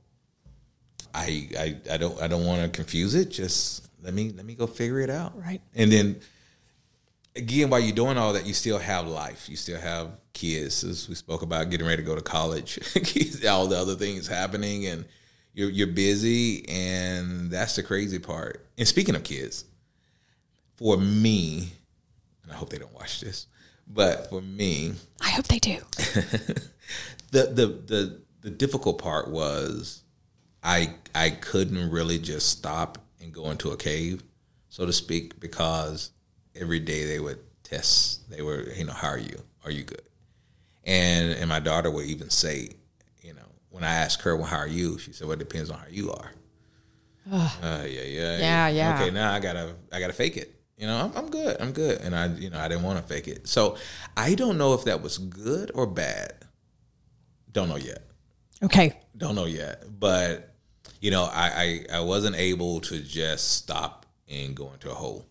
I 1.14 1.50
I, 1.58 1.78
I 1.92 1.98
don't 1.98 2.22
I 2.22 2.28
don't 2.28 2.46
want 2.46 2.62
to 2.62 2.70
confuse 2.70 3.16
it. 3.16 3.30
Just 3.30 3.88
let 4.02 4.14
me 4.14 4.32
let 4.32 4.46
me 4.46 4.56
go 4.56 4.68
figure 4.68 5.00
it 5.00 5.10
out. 5.10 5.38
Right. 5.38 5.62
And 5.74 5.92
then 5.92 6.20
again, 7.36 7.70
while 7.70 7.80
you're 7.80 7.96
doing 7.96 8.18
all 8.18 8.34
that, 8.34 8.46
you 8.46 8.54
still 8.54 8.80
have 8.80 9.08
life. 9.08 9.50
You 9.50 9.56
still 9.56 9.80
have 9.80 10.12
kids. 10.34 10.84
As 10.84 11.10
we 11.10 11.16
spoke 11.16 11.42
about 11.42 11.70
getting 11.70 11.88
ready 11.88 12.02
to 12.02 12.08
go 12.08 12.16
to 12.16 12.22
college, 12.22 12.80
all 13.48 13.68
the 13.68 13.78
other 13.78 13.96
things 13.96 14.28
happening, 14.28 14.86
and 14.86 15.06
you're 15.54 15.70
you're 15.70 15.88
busy, 15.88 16.68
and 16.70 17.52
that's 17.52 17.76
the 17.76 17.84
crazy 17.84 18.20
part. 18.20 18.66
And 18.78 18.88
speaking 18.88 19.16
of 19.16 19.24
kids, 19.24 19.66
for 20.76 20.98
me, 20.98 21.74
and 22.46 22.54
I 22.54 22.56
hope 22.56 22.70
they 22.70 22.78
don't 22.78 22.94
watch 22.94 23.20
this, 23.20 23.48
but 23.88 24.30
for 24.30 24.42
me, 24.42 24.94
I 25.22 25.30
hope 25.32 25.48
they 25.48 25.60
do. 25.60 25.80
the 27.32 27.44
the 27.52 27.82
the 27.86 28.22
the 28.42 28.50
difficult 28.52 29.02
part 29.02 29.30
was 29.30 30.04
I 30.64 30.96
I 31.14 31.32
couldn't 31.32 31.90
really 31.90 32.20
just 32.20 32.50
stop 32.50 33.00
and 33.22 33.34
go 33.34 33.50
into 33.50 33.72
a 33.72 33.78
cave, 33.78 34.24
so 34.70 34.86
to 34.86 34.94
speak, 34.94 35.40
because 35.40 36.12
every 36.56 36.80
day 36.80 37.06
they 37.06 37.20
would 37.20 37.40
test. 37.64 38.30
They 38.30 38.42
were, 38.42 38.70
you 38.74 38.86
know, 38.86 38.94
how 38.94 39.10
are 39.10 39.18
you? 39.18 39.42
Are 39.66 39.72
you 39.72 39.84
good? 39.84 40.04
And 40.84 41.34
and 41.34 41.50
my 41.50 41.60
daughter 41.60 41.90
would 41.92 42.06
even 42.06 42.30
say, 42.30 42.70
you 43.22 43.34
know, 43.34 43.48
when 43.70 43.84
I 43.84 43.94
asked 43.96 44.22
her, 44.22 44.36
well, 44.36 44.46
how 44.46 44.58
are 44.58 44.68
you? 44.68 44.98
She 45.00 45.12
said, 45.12 45.28
well, 45.28 45.34
it 45.34 45.40
depends 45.40 45.70
on 45.70 45.80
how 45.80 45.88
you 45.90 46.12
are. 46.12 46.32
Uh, 47.32 47.50
yeah, 47.62 48.04
yeah, 48.04 48.38
Yeah, 48.38 48.68
yeah. 48.68 48.96
Okay, 48.96 49.10
now 49.12 49.34
I 49.34 49.40
gotta 49.40 49.76
I 49.92 50.00
gotta 50.00 50.14
fake 50.14 50.38
it. 50.38 50.55
You 50.78 50.88
know, 50.88 50.98
I'm, 50.98 51.18
I'm 51.18 51.30
good. 51.30 51.58
I'm 51.62 51.72
good, 51.72 52.02
and 52.02 52.16
I 52.16 52.28
you 52.28 52.50
know 52.50 52.60
I 52.60 52.68
didn't 52.68 52.84
want 52.84 53.00
to 53.00 53.14
fake 53.14 53.28
it. 53.28 53.48
So 53.48 53.78
I 54.18 54.36
don't 54.36 54.58
know 54.58 54.74
if 54.74 54.84
that 54.86 55.02
was 55.02 55.18
good 55.18 55.72
or 55.74 55.88
bad. 55.88 56.34
Don't 57.52 57.70
know 57.70 57.78
yet. 57.78 58.04
Okay. 58.62 58.94
Don't 59.16 59.36
know 59.36 59.46
yet. 59.46 59.84
But 60.00 60.54
you 61.00 61.12
know, 61.12 61.24
I, 61.32 61.86
I 61.92 61.98
I 61.98 62.00
wasn't 62.02 62.36
able 62.36 62.82
to 62.82 63.00
just 63.00 63.54
stop 63.54 64.06
and 64.28 64.56
go 64.56 64.72
into 64.74 64.92
a 64.92 64.94
hole. 64.94 65.26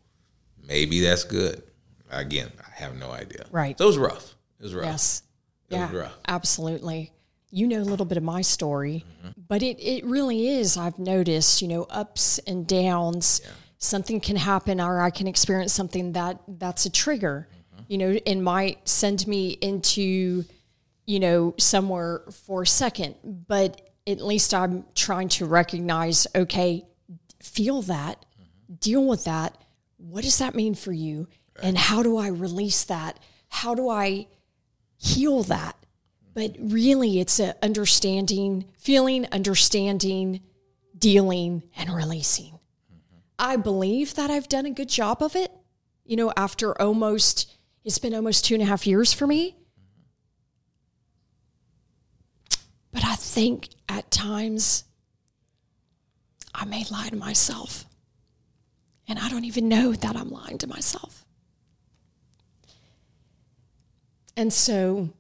Maybe 0.67 1.01
that's 1.01 1.25
good. 1.25 1.63
Again, 2.11 2.51
I 2.61 2.71
have 2.81 2.97
no 2.97 3.11
idea. 3.11 3.45
Right. 3.51 3.77
So 3.77 3.85
it 3.85 3.89
was 3.89 3.99
rough. 3.99 4.35
It 4.61 4.63
was 4.63 4.75
rough. 4.75 4.87
Yes. 4.87 5.23
It 5.69 5.75
was 5.75 5.93
Yeah. 5.93 5.99
rough. 5.99 6.19
Absolutely. 6.27 7.13
You 7.51 7.67
know 7.69 7.81
a 7.81 7.85
little 7.85 8.07
bit 8.07 8.17
of 8.17 8.25
my 8.25 8.41
story, 8.43 9.05
mm-hmm. 9.21 9.41
but 9.47 9.63
it, 9.63 9.79
it 9.81 10.05
really 10.05 10.49
is. 10.49 10.77
I've 10.77 10.99
noticed, 10.99 11.63
you 11.63 11.69
know, 11.69 11.85
ups 11.85 12.39
and 12.47 12.67
downs. 12.67 13.43
Something 13.85 14.19
can 14.19 14.37
happen, 14.37 14.81
or 14.81 15.01
I 15.01 15.11
can 15.11 15.27
experience 15.27 15.75
something 15.75 16.13
that 16.13 16.41
that's 16.49 16.87
a 16.87 16.91
trigger, 16.91 17.49
mm-hmm. 17.75 17.83
you 17.89 17.99
know, 17.99 18.19
and 18.27 18.43
might 18.43 18.89
send 18.89 19.27
me 19.27 19.59
into, 19.61 20.45
you 21.05 21.21
know, 21.21 21.55
somewhere 21.59 22.23
for 22.47 22.63
a 22.63 22.67
second. 22.67 23.15
But 23.23 23.83
at 24.07 24.23
least 24.23 24.55
I'm 24.55 24.87
trying 24.95 25.29
to 25.31 25.45
recognize, 25.45 26.27
okay, 26.35 26.87
feel 27.43 27.83
that, 27.83 28.25
mm-hmm. 28.25 28.75
deal 28.77 29.05
with 29.07 29.25
that. 29.25 29.59
What 29.99 30.25
does 30.25 30.39
that 30.39 30.55
mean 30.55 30.75
for 30.75 30.93
you? 30.93 31.29
And 31.63 31.77
how 31.77 32.03
do 32.03 32.17
I 32.17 32.29
release 32.29 32.85
that? 32.85 33.21
How 33.49 33.75
do 33.75 33.91
I 33.91 34.29
heal 34.97 35.43
that? 35.45 35.77
But 36.33 36.57
really, 36.59 37.21
it's 37.21 37.39
a 37.39 37.55
understanding, 37.63 38.65
feeling, 38.79 39.27
understanding, 39.31 40.41
dealing, 40.99 41.63
and 41.77 41.95
releasing. 41.95 42.54
I 43.39 43.57
believe 43.57 44.15
that 44.15 44.31
I've 44.31 44.49
done 44.49 44.67
a 44.67 44.71
good 44.71 44.89
job 44.89 45.23
of 45.23 45.35
it. 45.37 45.53
You 46.05 46.17
know, 46.17 46.33
after 46.37 46.81
almost, 46.81 47.53
it's 47.85 47.99
been 47.99 48.15
almost 48.15 48.45
two 48.45 48.55
and 48.55 48.63
a 48.63 48.67
half 48.67 48.87
years 48.87 49.13
for 49.13 49.27
me. 49.27 49.57
But 52.93 53.05
I 53.05 53.17
think 53.17 53.71
at 53.89 54.11
times 54.11 54.85
I 56.55 56.65
may 56.65 56.85
lie 56.91 57.09
to 57.09 57.17
myself. 57.17 57.87
And 59.09 59.19
I 59.19 59.29
don't 59.29 59.45
even 59.45 59.69
know 59.69 59.93
that 59.93 60.17
I'm 60.17 60.31
lying 60.31 60.59
to 60.59 60.67
myself. 60.67 61.27
And 64.37 64.53
so 64.53 65.11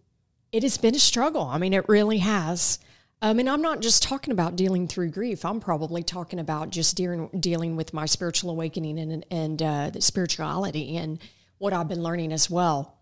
it 0.53 0.63
has 0.63 0.79
been 0.79 0.95
a 0.95 1.01
struggle. 1.01 1.43
I 1.43 1.59
mean, 1.59 1.73
it 1.73 1.89
really 1.89 2.19
has. 2.19 2.79
Um, 3.25 3.39
and 3.39 3.49
I'm 3.49 3.63
not 3.63 3.81
just 3.81 4.03
talking 4.03 4.33
about 4.33 4.55
dealing 4.55 4.87
through 4.87 5.09
grief. 5.09 5.47
I'm 5.47 5.59
probably 5.59 6.03
talking 6.03 6.39
about 6.39 6.69
just 6.69 6.95
dealing, 6.95 7.31
dealing 7.41 7.75
with 7.75 7.95
my 7.95 8.05
spiritual 8.05 8.51
awakening 8.51 8.99
and, 8.99 9.25
and 9.31 9.63
uh, 9.63 9.89
the 9.89 10.03
spirituality 10.03 10.99
and 10.99 11.19
what 11.57 11.73
I've 11.73 11.89
been 11.89 12.03
learning 12.03 12.35
as 12.35 12.51
well. 12.51 12.99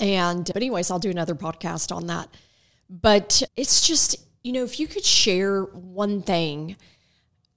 And, 0.00 0.44
but, 0.46 0.56
anyways, 0.56 0.90
I'll 0.90 0.98
do 0.98 1.10
another 1.10 1.36
podcast 1.36 1.94
on 1.94 2.08
that. 2.08 2.28
But 2.88 3.44
it's 3.56 3.86
just, 3.86 4.16
you 4.42 4.50
know, 4.50 4.64
if 4.64 4.80
you 4.80 4.88
could 4.88 5.04
share 5.04 5.62
one 5.62 6.22
thing, 6.22 6.74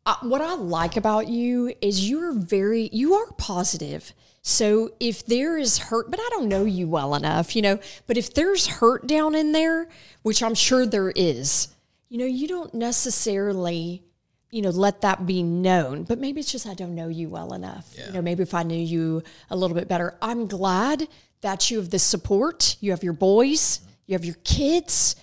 uh, 0.05 0.17
what 0.21 0.41
I 0.41 0.53
like 0.53 0.95
about 0.95 1.27
you 1.27 1.73
is 1.81 2.07
you're 2.07 2.33
very, 2.33 2.87
you 2.93 3.15
are 3.15 3.31
positive. 3.39 4.13
So 4.45 4.91
if 4.99 5.25
there 5.25 5.57
is 5.57 5.77
hurt, 5.77 6.11
but 6.11 6.19
I 6.19 6.27
don't 6.31 6.49
know 6.49 6.65
you 6.65 6.85
well 6.85 7.15
enough, 7.15 7.55
you 7.55 7.61
know, 7.61 7.79
but 8.07 8.17
if 8.17 8.33
there's 8.33 8.67
hurt 8.67 9.07
down 9.07 9.35
in 9.35 9.53
there, 9.53 9.87
which 10.21 10.43
I'm 10.43 10.53
sure 10.53 10.85
there 10.85 11.11
is, 11.15 11.69
you 12.09 12.17
know, 12.17 12.25
you 12.25 12.49
don't 12.49 12.73
necessarily, 12.73 14.03
you 14.51 14.61
know, 14.61 14.69
let 14.69 14.99
that 14.99 15.25
be 15.25 15.43
known. 15.43 16.03
But 16.03 16.19
maybe 16.19 16.41
it's 16.41 16.51
just 16.51 16.67
I 16.67 16.73
don't 16.73 16.93
know 16.93 17.07
you 17.07 17.29
well 17.29 17.53
enough. 17.53 17.95
You 18.07 18.13
know, 18.13 18.21
maybe 18.21 18.43
if 18.43 18.53
I 18.53 18.63
knew 18.63 18.75
you 18.77 19.23
a 19.49 19.55
little 19.55 19.75
bit 19.75 19.87
better. 19.87 20.17
I'm 20.21 20.45
glad 20.47 21.07
that 21.39 21.71
you 21.71 21.77
have 21.77 21.89
the 21.89 21.99
support. 21.99 22.75
You 22.81 22.91
have 22.91 23.01
your 23.01 23.13
boys, 23.13 23.79
you 24.07 24.13
have 24.13 24.25
your 24.25 24.37
kids, 24.43 25.15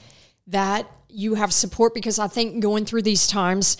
that 0.47 0.91
you 1.11 1.35
have 1.35 1.53
support 1.53 1.93
because 1.93 2.19
I 2.19 2.27
think 2.27 2.63
going 2.63 2.87
through 2.87 3.03
these 3.03 3.27
times, 3.27 3.77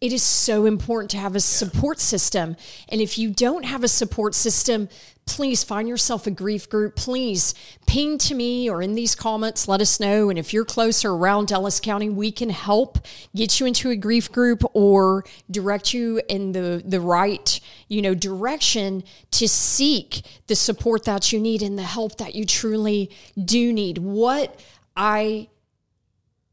it 0.00 0.12
is 0.14 0.22
so 0.22 0.64
important 0.64 1.10
to 1.10 1.18
have 1.18 1.36
a 1.36 1.40
support 1.40 2.00
system. 2.00 2.56
And 2.88 3.00
if 3.02 3.18
you 3.18 3.30
don't 3.30 3.64
have 3.64 3.84
a 3.84 3.88
support 3.88 4.34
system, 4.34 4.88
please 5.26 5.62
find 5.62 5.86
yourself 5.86 6.26
a 6.26 6.30
grief 6.30 6.70
group. 6.70 6.96
Please 6.96 7.54
ping 7.86 8.16
to 8.18 8.34
me 8.34 8.70
or 8.70 8.80
in 8.80 8.94
these 8.94 9.14
comments, 9.14 9.68
let 9.68 9.82
us 9.82 10.00
know. 10.00 10.30
And 10.30 10.38
if 10.38 10.54
you're 10.54 10.64
closer 10.64 11.10
around 11.10 11.48
Dallas 11.48 11.80
County, 11.80 12.08
we 12.08 12.32
can 12.32 12.48
help 12.48 12.98
get 13.36 13.60
you 13.60 13.66
into 13.66 13.90
a 13.90 13.96
grief 13.96 14.32
group 14.32 14.64
or 14.72 15.24
direct 15.50 15.92
you 15.92 16.22
in 16.28 16.52
the, 16.52 16.82
the 16.84 17.00
right, 17.00 17.60
you 17.88 18.00
know, 18.00 18.14
direction 18.14 19.04
to 19.32 19.46
seek 19.46 20.22
the 20.46 20.56
support 20.56 21.04
that 21.04 21.30
you 21.30 21.38
need 21.38 21.60
and 21.60 21.78
the 21.78 21.82
help 21.82 22.16
that 22.16 22.34
you 22.34 22.46
truly 22.46 23.10
do 23.44 23.70
need. 23.70 23.98
What 23.98 24.58
I 24.96 25.48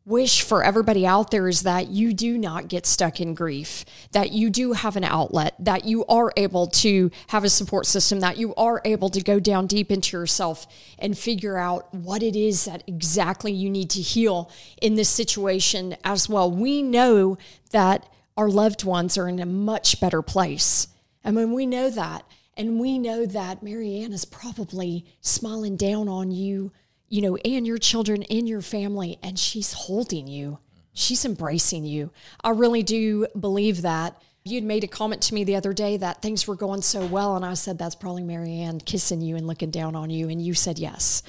wish 0.08 0.42
for 0.42 0.64
everybody 0.64 1.06
out 1.06 1.32
there 1.32 1.50
is 1.50 1.64
that 1.64 1.90
you 1.90 2.14
do 2.14 2.38
not 2.38 2.70
get 2.70 2.86
stuck 2.86 3.20
in 3.20 3.34
grief, 3.34 3.84
that 4.14 4.32
you 4.32 4.50
do 4.50 4.72
have 4.72 4.96
an 4.96 5.04
outlet, 5.04 5.54
that 5.60 5.84
you 5.84 6.06
are 6.06 6.32
able 6.38 6.66
to 6.66 7.12
have 7.28 7.44
a 7.44 7.50
support 7.50 7.86
system, 7.86 8.22
that 8.22 8.38
you 8.38 8.56
are 8.56 8.82
able 8.86 9.10
to 9.10 9.22
go 9.22 9.38
down 9.38 9.68
deep 9.68 9.92
into 9.92 10.16
yourself 10.16 10.66
and 10.98 11.18
figure 11.18 11.58
out 11.58 11.94
what 11.94 12.24
it 12.24 12.38
is 12.38 12.64
that 12.64 12.84
exactly 12.88 13.52
you 13.52 13.70
need 13.70 13.90
to 13.90 14.00
heal 14.00 14.50
in 14.82 14.96
this 14.96 15.10
situation 15.10 15.98
as 16.06 16.30
well. 16.30 16.50
We 16.50 16.82
know 16.82 17.38
that 17.72 18.08
our 18.38 18.48
loved 18.48 18.86
ones 18.86 19.18
are 19.18 19.28
in 19.28 19.42
a 19.42 19.46
much 19.46 20.00
better 20.00 20.22
place. 20.22 20.88
And 21.22 21.36
when 21.36 21.52
we 21.52 21.66
know 21.66 21.90
that, 21.90 22.24
and 22.56 22.80
we 22.80 22.98
know 22.98 23.26
that 23.26 23.62
Marianne 23.62 24.14
is 24.14 24.24
probably 24.24 25.06
smiling 25.20 25.76
down 25.76 26.08
on 26.08 26.32
you 26.32 26.72
you 27.10 27.22
know, 27.22 27.36
and 27.38 27.66
your 27.66 27.78
children 27.78 28.24
in 28.24 28.48
your 28.48 28.62
family, 28.62 29.18
and 29.24 29.40
she's 29.40 29.74
holding 29.74 30.28
you. 30.28 30.60
She's 30.94 31.26
embracing 31.26 31.86
you. 31.86 32.12
I 32.44 32.50
really 32.50 32.84
do 32.84 33.28
believe 33.40 33.84
that. 33.84 34.22
You'd 34.44 34.64
made 34.64 34.86
a 34.86 34.88
comment 34.88 35.22
to 35.24 35.34
me 35.34 35.44
the 35.44 35.58
other 35.58 35.74
day 35.74 35.98
that 35.98 36.22
things 36.22 36.48
were 36.48 36.56
going 36.56 36.82
so 36.82 37.06
well, 37.06 37.36
and 37.36 37.46
I 37.46 37.54
said, 37.54 37.78
That's 37.78 37.96
probably 37.96 38.24
Marianne 38.24 38.80
kissing 38.80 39.22
you 39.22 39.36
and 39.36 39.46
looking 39.46 39.72
down 39.72 39.96
on 39.96 40.10
you. 40.10 40.30
And 40.30 40.42
you 40.42 40.54
said 40.54 40.80
yes. 40.80 41.22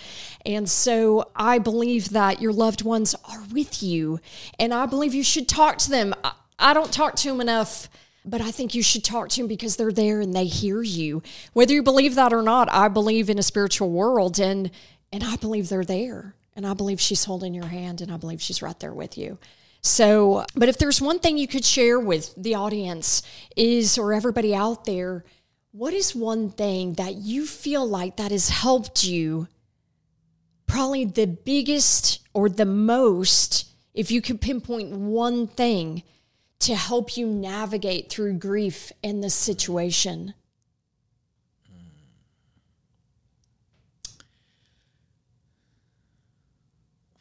And 0.47 0.69
so 0.69 1.31
I 1.35 1.59
believe 1.59 2.11
that 2.11 2.41
your 2.41 2.53
loved 2.53 2.83
ones 2.83 3.15
are 3.29 3.45
with 3.53 3.83
you, 3.83 4.21
and 4.59 4.73
I 4.73 4.87
believe 4.87 5.15
you 5.15 5.25
should 5.25 5.49
talk 5.49 5.79
to 5.79 5.91
them. 5.91 6.15
I, 6.25 6.33
I 6.59 6.75
don't 6.75 6.93
talk 6.93 7.15
to 7.17 7.29
them 7.29 7.41
enough 7.41 7.89
but 8.25 8.43
I 8.43 8.51
think 8.51 8.75
you 8.75 8.83
should 8.83 9.05
talk 9.05 9.31
to 9.31 9.41
them 9.41 9.49
because 9.49 9.77
they're 9.77 9.93
there 9.93 10.21
and 10.21 10.35
they 10.35 10.45
hear 10.45 10.83
you. 10.83 11.23
Whether 11.55 11.73
you 11.73 11.83
believe 11.83 12.15
that 12.17 12.33
or 12.33 12.43
not, 12.43 12.71
I 12.71 12.89
believe 12.89 13.31
in 13.31 13.39
a 13.39 13.43
spiritual 13.43 13.91
world 13.91 14.39
and 14.39 14.71
and 15.13 15.25
I 15.25 15.37
believe 15.37 15.69
they're 15.69 15.85
there. 15.85 16.35
And 16.55 16.67
I 16.67 16.75
believe 16.75 17.01
she's 17.01 17.25
holding 17.25 17.55
your 17.55 17.67
hand 17.67 18.01
and 18.01 18.11
I 18.11 18.17
believe 18.17 18.43
she's 18.43 18.63
right 18.63 18.79
there 18.81 18.93
with 18.93 19.17
you. 19.17 19.39
So, 19.81 20.45
but 20.57 20.69
if 20.69 20.79
there's 20.79 21.01
one 21.01 21.21
thing 21.21 21.39
you 21.39 21.47
could 21.47 21.65
share 21.65 22.01
with 22.01 22.35
the 22.37 22.57
audience 22.57 23.23
is 23.57 23.97
or 23.97 24.13
everybody 24.13 24.55
out 24.55 24.85
there, 24.85 25.25
what 25.71 25.95
is 25.95 26.17
one 26.17 26.51
thing 26.51 26.95
that 26.95 27.15
you 27.15 27.47
feel 27.47 27.87
like 27.87 28.17
that 28.17 28.33
has 28.33 28.49
helped 28.49 29.05
you 29.05 29.47
probably 30.67 31.05
the 31.05 31.27
biggest 31.27 32.21
or 32.35 32.49
the 32.49 32.67
most 32.67 33.69
if 33.95 34.11
you 34.11 34.21
could 34.21 34.41
pinpoint 34.41 34.91
one 34.91 35.47
thing 35.47 36.03
to 36.61 36.75
help 36.75 37.17
you 37.17 37.27
navigate 37.27 38.11
through 38.11 38.33
grief 38.35 38.91
in 39.03 39.21
this 39.21 39.35
situation? 39.35 40.35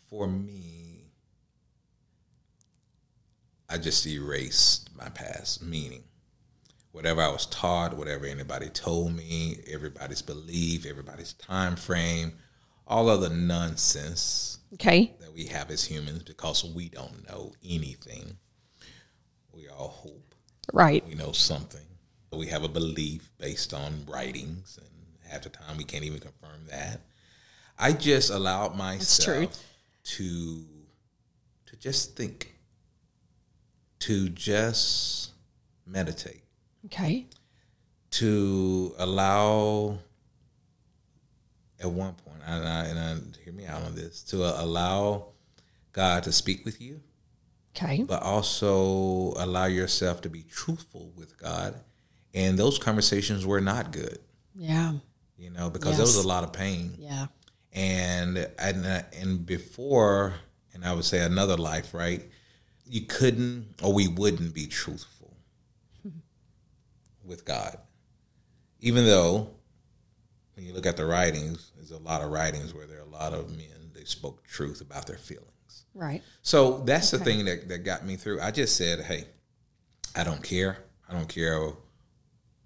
For 0.09 0.27
me, 0.27 1.11
I 3.69 3.77
just 3.77 4.05
erased 4.07 4.89
my 4.97 5.09
past, 5.09 5.61
meaning 5.61 6.03
whatever 6.91 7.21
I 7.21 7.29
was 7.29 7.45
taught, 7.45 7.95
whatever 7.95 8.25
anybody 8.25 8.69
told 8.69 9.15
me, 9.15 9.59
everybody's 9.71 10.21
belief, 10.21 10.85
everybody's 10.85 11.33
time 11.33 11.75
frame, 11.75 12.33
all 12.87 13.09
of 13.09 13.21
the 13.21 13.29
nonsense 13.29 14.59
okay. 14.75 15.13
that 15.19 15.33
we 15.33 15.45
have 15.45 15.69
as 15.69 15.83
humans 15.83 16.23
because 16.23 16.63
we 16.63 16.89
don't 16.89 17.27
know 17.27 17.51
anything 17.63 18.37
we 19.53 19.67
all 19.67 19.89
hope. 19.89 20.33
Right. 20.73 21.05
We 21.07 21.15
know 21.15 21.33
something. 21.33 21.81
We 22.31 22.47
have 22.47 22.63
a 22.63 22.69
belief 22.69 23.29
based 23.37 23.73
on 23.73 24.05
writings, 24.07 24.79
and 24.81 25.31
half 25.31 25.43
the 25.43 25.49
time 25.49 25.77
we 25.77 25.83
can't 25.83 26.03
even 26.03 26.19
confirm 26.19 26.65
that. 26.69 27.01
I 27.79 27.93
just 27.93 28.29
allowed 28.29 28.75
myself 28.75 29.57
to 30.15 30.65
to 31.65 31.75
just 31.77 32.15
think, 32.15 32.55
to 33.99 34.29
just 34.29 35.31
meditate. 35.85 36.43
Okay. 36.85 37.27
To 38.11 38.95
allow, 38.97 39.99
at 41.79 41.89
one 41.89 42.13
point, 42.13 42.41
and 42.45 42.67
I, 42.67 42.85
and 42.85 42.99
I 42.99 43.43
hear 43.43 43.53
me 43.53 43.65
out 43.65 43.83
on 43.83 43.95
this, 43.95 44.23
to 44.23 44.37
allow 44.61 45.27
God 45.91 46.23
to 46.23 46.31
speak 46.31 46.63
with 46.63 46.81
you 46.81 47.01
Okay. 47.77 48.03
But 48.03 48.23
also 48.23 49.33
allow 49.37 49.65
yourself 49.65 50.21
to 50.21 50.29
be 50.29 50.43
truthful 50.43 51.11
with 51.15 51.37
God. 51.37 51.75
And 52.33 52.57
those 52.57 52.79
conversations 52.79 53.45
were 53.45 53.61
not 53.61 53.91
good. 53.91 54.19
Yeah. 54.55 54.93
You 55.37 55.51
know, 55.51 55.69
because 55.69 55.91
yes. 55.91 55.97
there 55.97 56.05
was 56.05 56.25
a 56.25 56.27
lot 56.27 56.43
of 56.43 56.51
pain. 56.53 56.95
Yeah. 56.97 57.27
And 57.73 58.49
and 58.57 58.85
uh, 58.85 59.01
and 59.19 59.45
before, 59.45 60.35
and 60.73 60.83
I 60.83 60.93
would 60.93 61.05
say 61.05 61.19
another 61.19 61.57
life, 61.57 61.93
right? 61.93 62.23
You 62.85 63.01
couldn't 63.01 63.75
or 63.83 63.93
we 63.93 64.07
wouldn't 64.07 64.53
be 64.53 64.67
truthful 64.67 65.33
with 67.25 67.45
God. 67.45 67.77
Even 68.79 69.05
though 69.05 69.49
when 70.55 70.65
you 70.65 70.73
look 70.73 70.85
at 70.85 70.97
the 70.97 71.05
writings, 71.05 71.71
there's 71.75 71.91
a 71.91 71.97
lot 71.97 72.21
of 72.21 72.31
writings 72.31 72.73
where 72.73 72.87
there 72.87 72.99
are 72.99 73.03
a 73.03 73.05
lot 73.05 73.33
of 73.33 73.49
men 73.55 73.91
they 73.93 74.05
spoke 74.05 74.43
truth 74.43 74.81
about 74.81 75.05
their 75.05 75.17
feelings. 75.17 75.85
Right. 75.93 76.23
So 76.41 76.79
that's 76.79 77.13
okay. 77.13 77.23
the 77.23 77.25
thing 77.25 77.45
that, 77.45 77.69
that 77.69 77.79
got 77.79 78.05
me 78.05 78.15
through. 78.15 78.41
I 78.41 78.51
just 78.51 78.75
said, 78.75 79.01
hey, 79.01 79.25
I 80.15 80.23
don't 80.23 80.41
care. 80.43 80.77
I 81.09 81.13
don't 81.13 81.27
care 81.27 81.73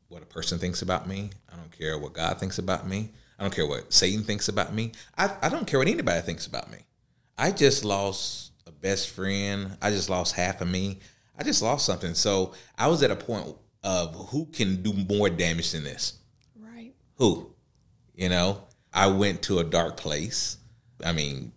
what 0.10 0.22
a 0.22 0.26
person 0.26 0.60
thinks 0.60 0.82
about 0.82 1.08
me. 1.08 1.32
I 1.52 1.56
don't 1.56 1.72
care 1.72 1.98
what 1.98 2.14
God 2.14 2.38
thinks 2.40 2.60
about 2.60 2.88
me. 2.88 3.12
I 3.41 3.43
don't 3.43 3.56
care 3.56 3.65
what 3.65 3.91
Satan 3.91 4.23
thinks 4.23 4.49
about 4.49 4.71
me. 4.71 4.91
I, 5.17 5.36
I 5.41 5.49
don't 5.49 5.65
care 5.65 5.80
what 5.80 5.88
anybody 5.88 6.21
thinks 6.21 6.45
about 6.45 6.71
me. 6.71 6.77
I 7.39 7.49
just 7.49 7.84
lost 7.84 8.51
a 8.67 8.71
best 8.71 9.10
friend. 9.10 9.77
I 9.82 9.89
just 9.89 10.12
lost 10.12 10.36
half 10.36 10.62
of 10.62 10.67
me. 10.67 10.99
I 11.36 11.43
just 11.43 11.63
lost 11.63 11.88
something. 11.88 12.13
So 12.13 12.54
I 12.77 12.88
was 12.88 13.01
at 13.01 13.10
a 13.10 13.15
point 13.15 13.56
of 13.84 14.30
who 14.30 14.45
can 14.45 14.84
do 14.84 14.93
more 14.93 15.27
damage 15.27 15.71
than 15.71 15.84
this? 15.84 16.19
Right. 16.56 16.93
Who? 17.15 17.51
You 18.13 18.30
know, 18.30 18.62
I 18.93 19.08
went 19.08 19.41
to 19.43 19.58
a 19.58 19.63
dark 19.63 19.97
place. 19.97 20.58
I 21.04 21.12
mean, 21.12 21.51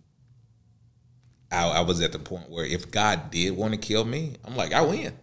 I, 1.51 1.67
I, 1.67 1.81
was 1.81 2.01
at 2.01 2.13
the 2.13 2.17
point 2.17 2.49
where 2.49 2.65
if 2.65 2.89
God 2.89 3.29
did 3.29 3.55
want 3.55 3.75
to 3.75 3.79
kill 3.79 4.05
me, 4.05 4.37
I'm 4.43 4.55
like, 4.55 4.73
I 4.73 4.81
win. 4.81 5.13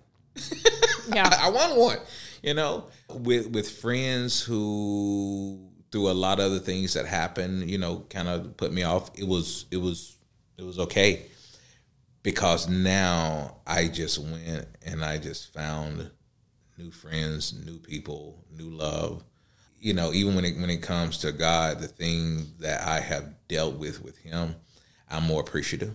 Yeah, 1.12 1.29
I, 1.29 1.46
I 1.48 1.51
won 1.51 1.77
one. 1.77 1.98
You 2.40 2.55
know, 2.55 2.85
with 3.09 3.48
with 3.48 3.68
friends 3.68 4.40
who 4.40 5.72
through 5.93 6.11
a 6.11 6.13
lot 6.13 6.41
of 6.41 6.47
other 6.47 6.59
things 6.59 6.95
that 6.95 7.07
happened, 7.07 7.71
you 7.71 7.79
know, 7.79 8.05
kind 8.09 8.27
of 8.27 8.57
put 8.57 8.73
me 8.73 8.83
off. 8.83 9.11
It 9.15 9.29
was 9.29 9.67
it 9.71 9.77
was 9.77 10.17
it 10.57 10.65
was 10.65 10.79
okay 10.79 11.27
because 12.23 12.69
now 12.69 13.57
I 13.67 13.89
just 13.89 14.19
went 14.19 14.67
and 14.85 15.05
I 15.05 15.19
just 15.19 15.53
found 15.53 16.11
new 16.79 16.91
friends, 16.91 17.55
new 17.65 17.79
people, 17.79 18.45
new 18.51 18.71
love. 18.71 19.23
You 19.79 19.95
know, 19.95 20.13
even 20.13 20.35
when 20.35 20.45
it 20.45 20.57
when 20.59 20.71
it 20.71 20.83
comes 20.83 21.19
to 21.19 21.33
God, 21.33 21.81
the 21.81 21.89
thing 21.89 22.47
that 22.61 22.87
I 22.87 23.01
have 23.01 23.35
dealt 23.49 23.77
with 23.77 24.03
with 24.03 24.17
Him, 24.19 24.55
I'm 25.11 25.25
more 25.25 25.41
appreciative. 25.41 25.95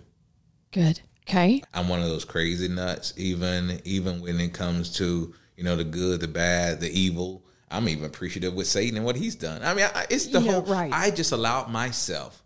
Good. 0.72 1.00
Okay. 1.24 1.64
I'm 1.74 1.90
one 1.90 2.02
of 2.02 2.08
those 2.08 2.26
crazy 2.26 2.68
nuts. 2.68 3.14
Even 3.18 3.82
even 3.86 4.22
when 4.22 4.40
it 4.40 4.54
comes 4.54 4.96
to 4.98 5.34
you 5.56 5.64
know 5.64 5.76
the 5.76 5.86
good, 5.86 6.20
the 6.20 6.28
bad, 6.28 6.82
the 6.82 6.90
evil. 6.90 7.44
I'm 7.70 7.90
even 7.90 8.06
appreciative 8.06 8.54
with 8.54 8.68
Satan 8.68 8.98
and 8.98 9.06
what 9.06 9.16
he's 9.16 9.36
done. 9.36 9.62
I 9.64 9.74
mean, 9.74 9.88
I, 9.94 10.06
it's 10.10 10.28
the 10.28 10.40
whole. 10.40 10.62
Right. 10.62 10.92
I 10.94 11.12
just 11.12 11.32
allowed 11.32 11.70
myself 11.70 12.44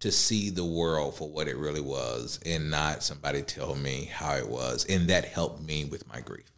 to 0.00 0.12
see 0.12 0.50
the 0.50 0.64
world 0.64 1.16
for 1.16 1.28
what 1.28 1.48
it 1.48 1.56
really 1.56 1.80
was, 1.80 2.38
and 2.46 2.70
not 2.70 3.02
somebody 3.02 3.42
tell 3.42 3.74
me 3.74 4.10
how 4.12 4.36
it 4.36 4.48
was, 4.48 4.84
and 4.84 5.08
that 5.08 5.24
helped 5.24 5.62
me 5.62 5.84
with 5.84 6.06
my 6.06 6.20
grief, 6.20 6.52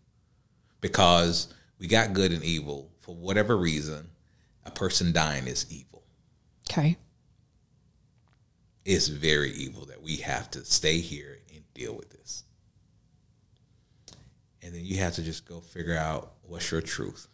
because 0.81 1.53
we 1.79 1.87
got 1.87 2.13
good 2.13 2.33
and 2.33 2.45
evil 2.45 2.91
for 3.01 3.15
whatever 3.15 3.57
reason. 3.57 4.09
A 4.67 4.71
person 4.71 5.13
dying 5.13 5.47
is 5.47 5.65
evil. 5.71 6.03
Okay 6.71 6.99
it's 8.85 9.09
very 9.09 9.53
evil 9.53 9.87
that 9.87 10.03
we 10.03 10.17
have 10.17 10.51
to 10.51 10.65
stay 10.65 10.99
here 10.99 11.39
and 11.55 11.63
deal 11.75 11.95
with 11.95 12.11
this. 12.11 12.45
And 14.63 14.75
then 14.75 14.85
you 14.85 14.99
have 14.99 15.15
to 15.15 15.23
just 15.23 15.47
go 15.47 15.61
figure 15.61 15.97
out 15.97 16.33
what's 16.43 16.71
your 16.71 16.81
truth 16.81 17.29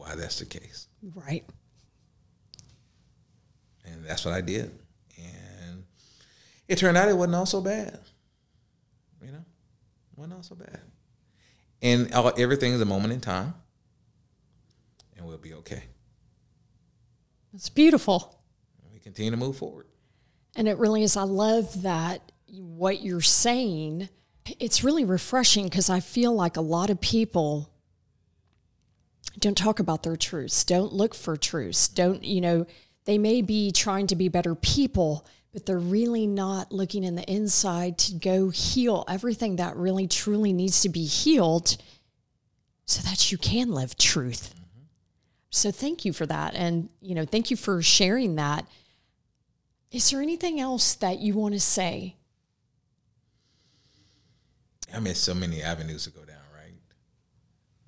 why 0.00 0.14
that's 0.14 0.38
the 0.38 0.46
case. 0.46 0.86
Right. 1.14 1.44
And 3.84 4.04
that's 4.04 4.24
what 4.24 4.32
I 4.32 4.40
did. 4.40 4.70
And 5.18 5.84
it 6.68 6.78
turned 6.78 6.96
out 6.96 7.08
it 7.08 7.16
wasn't 7.16 7.34
all 7.34 7.46
so 7.46 7.60
bad. 7.60 8.00
You 9.22 9.32
know, 9.32 9.44
wasn't 10.16 10.34
all 10.34 10.42
so 10.42 10.54
bad. 10.54 10.80
And 11.82 12.12
all, 12.14 12.32
everything 12.38 12.72
is 12.72 12.80
a 12.80 12.86
moment 12.86 13.12
in 13.12 13.20
time, 13.20 13.54
and 15.16 15.26
we'll 15.26 15.38
be 15.38 15.54
okay. 15.54 15.82
It's 17.52 17.68
beautiful. 17.68 18.38
And 18.82 18.92
we 18.92 19.00
continue 19.00 19.30
to 19.30 19.36
move 19.36 19.56
forward. 19.56 19.86
And 20.56 20.66
it 20.66 20.78
really 20.78 21.02
is. 21.02 21.16
I 21.16 21.22
love 21.24 21.82
that 21.82 22.32
what 22.48 23.02
you're 23.02 23.20
saying. 23.20 24.08
It's 24.58 24.82
really 24.82 25.04
refreshing 25.04 25.64
because 25.64 25.90
I 25.90 26.00
feel 26.00 26.34
like 26.34 26.56
a 26.56 26.62
lot 26.62 26.88
of 26.90 27.00
people 27.00 27.70
don't 29.38 29.56
talk 29.56 29.78
about 29.78 30.02
their 30.02 30.16
truths, 30.16 30.64
don't 30.64 30.92
look 30.92 31.14
for 31.14 31.36
truths, 31.36 31.88
don't, 31.88 32.24
you 32.24 32.40
know, 32.40 32.66
they 33.04 33.18
may 33.18 33.42
be 33.42 33.70
trying 33.70 34.06
to 34.08 34.16
be 34.16 34.28
better 34.28 34.54
people, 34.54 35.26
but 35.52 35.66
they're 35.66 35.78
really 35.78 36.26
not 36.26 36.72
looking 36.72 37.04
in 37.04 37.14
the 37.14 37.30
inside 37.30 37.98
to 37.98 38.14
go 38.14 38.50
heal 38.50 39.04
everything 39.08 39.56
that 39.56 39.76
really 39.76 40.06
truly 40.06 40.52
needs 40.52 40.82
to 40.82 40.88
be 40.88 41.04
healed 41.04 41.76
so 42.84 43.02
that 43.08 43.30
you 43.32 43.38
can 43.38 43.70
live 43.72 43.96
truth. 43.96 44.54
Mm-hmm. 44.54 44.84
So 45.50 45.70
thank 45.70 46.04
you 46.04 46.12
for 46.12 46.26
that. 46.26 46.54
And, 46.54 46.88
you 47.00 47.14
know, 47.14 47.24
thank 47.24 47.50
you 47.50 47.56
for 47.56 47.82
sharing 47.82 48.36
that. 48.36 48.66
Is 49.90 50.10
there 50.10 50.20
anything 50.20 50.60
else 50.60 50.94
that 50.96 51.18
you 51.18 51.34
want 51.34 51.54
to 51.54 51.60
say? 51.60 52.16
I 54.94 55.00
mean, 55.00 55.14
so 55.14 55.34
many 55.34 55.62
avenues 55.62 56.04
to 56.04 56.10
go 56.10 56.24
down, 56.24 56.36
right? 56.54 56.74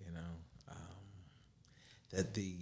You 0.05 0.13
know, 0.13 0.21
um, 0.69 0.77
that 2.13 2.35
the 2.35 2.55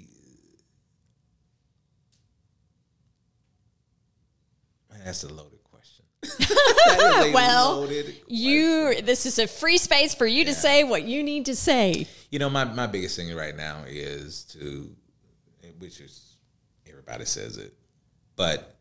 that's 5.05 5.25
a 5.25 5.33
loaded 5.33 5.63
question. 5.65 6.05
question. 6.21 6.57
That 6.87 7.25
is 7.25 7.31
a 7.31 7.33
Well, 7.33 7.81
loaded 7.81 8.15
You, 8.27 9.01
this 9.03 9.27
is 9.27 9.39
a 9.39 9.47
free 9.47 9.79
space 9.79 10.15
for 10.15 10.27
you 10.27 10.45
to 10.45 10.55
say 10.55 10.85
what 10.85 11.05
you 11.05 11.23
need 11.23 11.47
to 11.47 11.57
say. 11.57 12.07
You 12.31 12.39
know, 12.39 12.51
my, 12.51 12.65
my 12.65 12.87
biggest 12.87 13.17
thing 13.17 13.35
right 13.35 13.57
now 13.57 13.85
is 13.87 14.45
to, 14.53 14.95
which 15.79 16.01
is 16.01 16.37
everybody 16.89 17.25
says 17.25 17.57
it, 17.57 17.75
but 18.37 18.77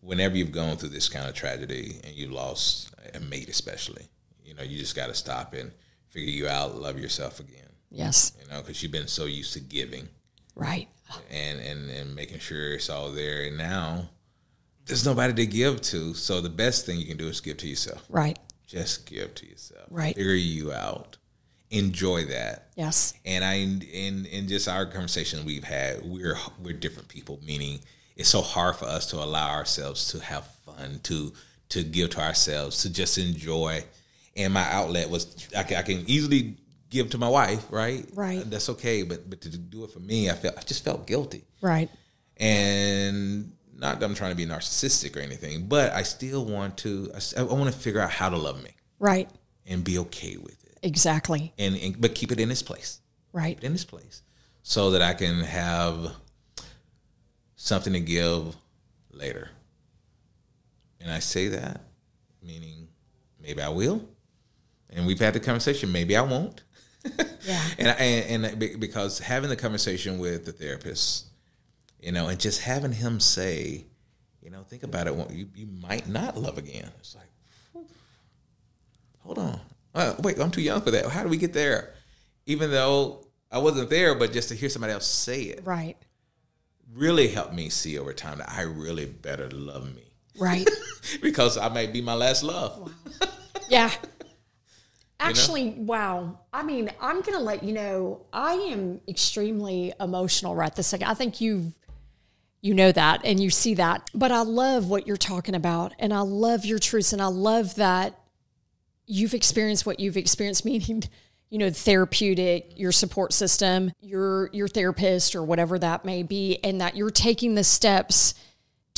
whenever 0.00 0.36
you've 0.36 0.52
gone 0.52 0.76
through 0.76 0.90
this 0.90 1.08
kind 1.08 1.28
of 1.28 1.34
tragedy 1.34 2.00
and 2.04 2.14
you 2.14 2.28
lost 2.28 2.94
a 3.14 3.20
mate, 3.20 3.48
especially, 3.48 4.08
you 4.44 4.54
know, 4.54 4.62
you 4.62 4.78
just 4.78 4.96
got 4.96 5.08
to 5.08 5.14
stop 5.14 5.54
and 5.54 5.70
figure 6.08 6.30
you 6.30 6.48
out, 6.48 6.76
love 6.76 6.98
yourself 6.98 7.40
again. 7.40 7.67
Yes. 7.90 8.32
You 8.42 8.50
know, 8.50 8.60
because 8.60 8.82
you've 8.82 8.92
been 8.92 9.08
so 9.08 9.24
used 9.24 9.52
to 9.54 9.60
giving 9.60 10.08
Right. 10.54 10.88
and 11.30 11.60
and 11.60 11.90
and 11.90 12.14
making 12.14 12.38
sure 12.40 12.74
it's 12.74 12.90
all 12.90 13.10
there, 13.12 13.44
and 13.44 13.56
now 13.56 14.10
there's 14.86 15.04
nobody 15.06 15.32
to 15.34 15.46
give 15.46 15.80
to. 15.82 16.14
So 16.14 16.40
the 16.40 16.48
best 16.50 16.84
thing 16.86 16.98
you 16.98 17.06
can 17.06 17.16
do 17.16 17.28
is 17.28 17.40
give 17.40 17.56
to 17.58 17.68
yourself. 17.68 18.04
Right. 18.08 18.38
Just 18.66 19.06
give 19.06 19.34
to 19.36 19.46
yourself. 19.48 19.86
Right. 19.90 20.14
Figure 20.16 20.32
you 20.34 20.72
out. 20.72 21.16
Enjoy 21.70 22.24
that. 22.26 22.68
Yes. 22.76 23.12
and 23.24 23.44
I 23.44 23.54
in 23.54 24.26
in 24.26 24.48
just 24.48 24.68
our 24.68 24.86
conversation 24.86 25.44
we've 25.44 25.64
had, 25.64 26.02
we're 26.04 26.36
we're 26.62 26.72
different 26.74 27.08
people. 27.08 27.40
Meaning, 27.44 27.80
it's 28.16 28.28
so 28.30 28.40
hard 28.40 28.76
for 28.76 28.86
us 28.86 29.06
to 29.10 29.16
allow 29.16 29.50
ourselves 29.50 30.08
to 30.12 30.18
have 30.20 30.46
fun, 30.66 31.00
to 31.04 31.32
to 31.70 31.82
give 31.84 32.10
to 32.10 32.20
ourselves, 32.20 32.82
to 32.82 32.90
just 32.92 33.18
enjoy. 33.18 33.84
And 34.36 34.52
my 34.54 34.64
outlet 34.72 35.10
was 35.10 35.46
I 35.56 35.62
can, 35.62 35.76
I 35.76 35.82
can 35.82 36.04
easily 36.08 36.56
give 36.90 37.10
to 37.10 37.18
my 37.18 37.28
wife, 37.28 37.66
right? 37.70 38.08
Right. 38.14 38.48
That's 38.50 38.68
okay, 38.70 39.02
but 39.02 39.28
but 39.28 39.40
to 39.42 39.48
do 39.56 39.84
it 39.84 39.90
for 39.90 40.00
me, 40.00 40.30
I 40.30 40.34
felt 40.34 40.56
I 40.58 40.62
just 40.62 40.84
felt 40.84 41.06
guilty, 41.06 41.44
Right. 41.60 41.90
and 42.36 43.52
not 43.74 44.00
that 44.00 44.06
I'm 44.06 44.14
trying 44.14 44.30
to 44.32 44.36
be 44.36 44.46
narcissistic 44.46 45.16
or 45.16 45.20
anything, 45.20 45.66
but 45.68 45.92
I 45.92 46.02
still 46.02 46.44
want 46.44 46.76
to. 46.78 47.10
I, 47.14 47.40
I 47.40 47.42
want 47.44 47.72
to 47.72 47.78
figure 47.78 48.00
out 48.00 48.10
how 48.10 48.28
to 48.28 48.36
love 48.36 48.62
me 48.62 48.70
Right. 48.98 49.30
and 49.66 49.84
be 49.84 49.98
okay 49.98 50.36
with 50.36 50.64
it, 50.64 50.78
Exactly. 50.82 51.52
and, 51.58 51.76
and 51.76 52.00
but 52.00 52.14
keep 52.14 52.32
it 52.32 52.40
in 52.40 52.50
its 52.50 52.62
place 52.62 53.00
Right. 53.32 53.62
in 53.62 53.72
this 53.72 53.84
place 53.84 54.22
so 54.62 54.90
that 54.90 55.02
I 55.02 55.14
can 55.14 55.40
have 55.44 56.12
something 57.56 57.92
to 57.92 58.00
give 58.00 58.56
later. 59.12 59.50
And 61.00 61.10
I 61.12 61.20
say 61.20 61.48
that, 61.48 61.80
meaning 62.42 62.88
maybe 63.40 63.62
I 63.62 63.68
will. 63.68 64.06
And 64.90 65.06
we've 65.06 65.18
had 65.20 65.34
the 65.34 65.40
conversation, 65.40 65.92
maybe 65.92 66.16
I 66.16 66.22
won't. 66.22 66.64
Yeah. 67.42 67.62
And, 67.78 67.88
and 67.88 68.44
and 68.46 68.80
because 68.80 69.18
having 69.18 69.48
the 69.50 69.56
conversation 69.56 70.18
with 70.18 70.44
the 70.44 70.52
therapist, 70.52 71.26
you 72.00 72.12
know, 72.12 72.28
and 72.28 72.38
just 72.38 72.60
having 72.60 72.92
him 72.92 73.20
say, 73.20 73.86
you 74.42 74.50
know, 74.50 74.62
think 74.62 74.82
about 74.82 75.06
it, 75.06 75.14
you, 75.30 75.48
you 75.54 75.66
might 75.80 76.08
not 76.08 76.36
love 76.36 76.58
again. 76.58 76.90
It's 76.98 77.14
like, 77.16 77.84
hold 79.20 79.38
on, 79.38 79.60
uh, 79.94 80.14
wait, 80.22 80.38
I'm 80.38 80.50
too 80.50 80.60
young 80.62 80.80
for 80.80 80.90
that. 80.90 81.06
How 81.06 81.22
do 81.22 81.28
we 81.28 81.36
get 81.36 81.52
there? 81.52 81.94
Even 82.46 82.70
though 82.70 83.26
I 83.50 83.58
wasn't 83.58 83.90
there, 83.90 84.14
but 84.14 84.32
just 84.32 84.48
to 84.50 84.54
hear 84.54 84.68
somebody 84.68 84.92
else 84.92 85.06
say 85.06 85.42
it 85.42 85.62
Right. 85.64 85.96
really 86.94 87.28
helped 87.28 87.54
me 87.54 87.68
see 87.68 87.98
over 87.98 88.12
time 88.12 88.38
that 88.38 88.50
I 88.50 88.62
really 88.62 89.06
better 89.06 89.50
love 89.50 89.94
me 89.94 90.04
Right. 90.38 90.68
because 91.22 91.56
I 91.58 91.68
might 91.68 91.92
be 91.92 92.00
my 92.00 92.14
last 92.14 92.42
love. 92.42 92.92
Yeah. 93.68 93.90
Actually, 95.20 95.70
wow. 95.70 96.38
I 96.52 96.62
mean, 96.62 96.90
I'm 97.00 97.20
going 97.22 97.36
to 97.36 97.42
let 97.42 97.64
you 97.64 97.72
know 97.72 98.20
I 98.32 98.54
am 98.54 99.00
extremely 99.08 99.92
emotional 99.98 100.54
right 100.54 100.74
this 100.74 100.86
second. 100.86 101.08
I 101.08 101.14
think 101.14 101.40
you've 101.40 101.72
you 102.60 102.74
know 102.74 102.90
that 102.92 103.24
and 103.24 103.40
you 103.40 103.50
see 103.50 103.74
that. 103.74 104.10
But 104.14 104.32
I 104.32 104.42
love 104.42 104.88
what 104.88 105.06
you're 105.06 105.16
talking 105.16 105.54
about 105.54 105.94
and 105.98 106.12
I 106.12 106.20
love 106.20 106.64
your 106.64 106.78
truths 106.78 107.12
and 107.12 107.22
I 107.22 107.26
love 107.26 107.76
that 107.76 108.18
you've 109.06 109.34
experienced 109.34 109.86
what 109.86 110.00
you've 110.00 110.16
experienced 110.16 110.64
meaning 110.64 111.02
you 111.50 111.58
know 111.58 111.70
therapeutic 111.70 112.72
your 112.76 112.92
support 112.92 113.32
system 113.32 113.90
your 114.00 114.50
your 114.52 114.68
therapist 114.68 115.34
or 115.34 115.42
whatever 115.42 115.78
that 115.78 116.04
may 116.04 116.22
be 116.22 116.58
and 116.62 116.80
that 116.82 116.94
you're 116.94 117.10
taking 117.10 117.54
the 117.54 117.64
steps 117.64 118.34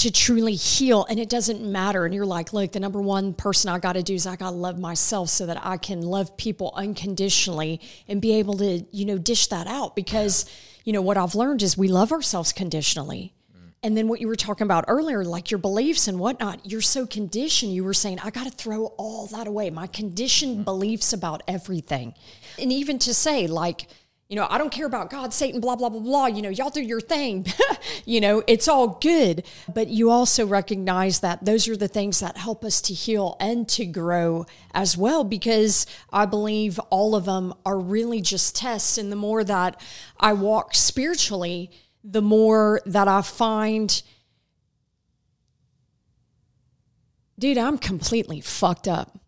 to 0.00 0.10
truly 0.10 0.54
heal 0.54 1.04
and 1.10 1.20
it 1.20 1.28
doesn't 1.28 1.60
matter. 1.60 2.06
And 2.06 2.14
you're 2.14 2.24
like 2.24 2.52
look 2.52 2.72
the 2.72 2.80
number 2.80 3.00
one 3.00 3.34
person 3.34 3.70
i 3.70 3.78
got 3.78 3.94
to 3.94 4.02
do 4.02 4.14
is 4.14 4.26
i 4.26 4.36
got 4.36 4.50
to 4.50 4.56
love 4.56 4.78
myself 4.78 5.28
so 5.28 5.46
that 5.46 5.64
i 5.64 5.76
can 5.76 6.00
love 6.00 6.36
people 6.36 6.72
unconditionally 6.74 7.80
and 8.08 8.20
be 8.20 8.34
able 8.34 8.56
to 8.58 8.84
you 8.92 9.04
know 9.04 9.18
dish 9.18 9.48
that 9.48 9.66
out 9.66 9.94
because 9.94 10.46
you 10.84 10.92
know 10.92 11.02
what 11.02 11.18
i've 11.18 11.34
learned 11.34 11.62
is 11.62 11.76
we 11.76 11.88
love 11.88 12.12
ourselves 12.12 12.52
conditionally. 12.52 13.34
Mm. 13.52 13.72
And 13.82 13.96
then 13.96 14.08
what 14.08 14.20
you 14.20 14.28
were 14.28 14.36
talking 14.36 14.64
about 14.64 14.84
earlier, 14.88 15.24
like 15.24 15.50
your 15.50 15.58
beliefs 15.58 16.08
and 16.08 16.18
whatnot, 16.18 16.70
you're 16.70 16.80
so 16.80 17.06
conditioned. 17.06 17.72
You 17.72 17.84
were 17.84 17.94
saying, 17.94 18.18
I 18.20 18.30
got 18.30 18.44
to 18.44 18.50
throw 18.50 18.86
all 18.96 19.26
that 19.28 19.46
away, 19.46 19.70
my 19.70 19.86
conditioned 19.86 20.58
mm. 20.58 20.64
beliefs 20.64 21.12
about 21.12 21.42
everything. 21.46 22.14
And 22.58 22.72
even 22.72 22.98
to 23.00 23.14
say, 23.14 23.46
like, 23.46 23.88
you 24.30 24.36
know, 24.36 24.46
I 24.48 24.58
don't 24.58 24.70
care 24.70 24.86
about 24.86 25.10
God, 25.10 25.34
Satan, 25.34 25.60
blah, 25.60 25.74
blah, 25.74 25.88
blah, 25.88 25.98
blah. 25.98 26.26
You 26.26 26.40
know, 26.40 26.50
y'all 26.50 26.70
do 26.70 26.80
your 26.80 27.00
thing. 27.00 27.46
you 28.04 28.20
know, 28.20 28.44
it's 28.46 28.68
all 28.68 29.00
good. 29.02 29.44
But 29.74 29.88
you 29.88 30.08
also 30.08 30.46
recognize 30.46 31.18
that 31.18 31.44
those 31.44 31.66
are 31.66 31.76
the 31.76 31.88
things 31.88 32.20
that 32.20 32.36
help 32.36 32.64
us 32.64 32.80
to 32.82 32.94
heal 32.94 33.36
and 33.40 33.68
to 33.70 33.84
grow 33.84 34.46
as 34.72 34.96
well, 34.96 35.24
because 35.24 35.84
I 36.12 36.26
believe 36.26 36.78
all 36.90 37.16
of 37.16 37.24
them 37.24 37.52
are 37.66 37.76
really 37.76 38.20
just 38.20 38.54
tests. 38.54 38.98
And 38.98 39.10
the 39.10 39.16
more 39.16 39.42
that 39.42 39.82
I 40.20 40.32
walk 40.32 40.76
spiritually, 40.76 41.72
the 42.04 42.22
more 42.22 42.80
that 42.86 43.08
I 43.08 43.22
find, 43.22 44.00
dude, 47.36 47.58
I'm 47.58 47.78
completely 47.78 48.40
fucked 48.40 48.86
up. 48.86 49.18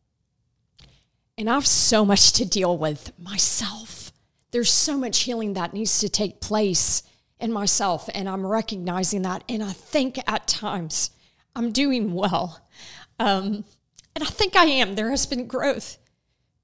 And 1.36 1.50
I 1.50 1.54
have 1.54 1.66
so 1.66 2.04
much 2.04 2.30
to 2.34 2.44
deal 2.44 2.78
with 2.78 3.10
myself. 3.18 4.01
There's 4.52 4.70
so 4.70 4.96
much 4.96 5.20
healing 5.20 5.54
that 5.54 5.74
needs 5.74 5.98
to 6.00 6.08
take 6.08 6.40
place 6.40 7.02
in 7.40 7.52
myself. 7.52 8.08
And 8.14 8.28
I'm 8.28 8.46
recognizing 8.46 9.22
that. 9.22 9.44
And 9.48 9.62
I 9.62 9.72
think 9.72 10.18
at 10.26 10.46
times 10.46 11.10
I'm 11.56 11.72
doing 11.72 12.14
well. 12.14 12.60
Um, 13.18 13.64
and 14.14 14.22
I 14.22 14.26
think 14.26 14.56
I 14.56 14.66
am. 14.66 14.94
There 14.94 15.10
has 15.10 15.26
been 15.26 15.46
growth. 15.46 15.98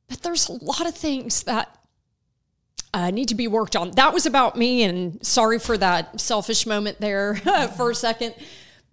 But 0.08 0.22
there's 0.22 0.48
a 0.48 0.64
lot 0.64 0.86
of 0.86 0.94
things 0.94 1.42
that 1.42 1.78
uh, 2.94 3.10
need 3.10 3.28
to 3.28 3.34
be 3.34 3.48
worked 3.48 3.76
on. 3.76 3.90
That 3.92 4.14
was 4.14 4.24
about 4.26 4.56
me, 4.56 4.82
and 4.82 5.24
sorry 5.24 5.58
for 5.58 5.76
that 5.76 6.20
selfish 6.20 6.66
moment 6.66 7.00
there 7.00 7.34
for 7.76 7.90
a 7.90 7.94
second. 7.94 8.34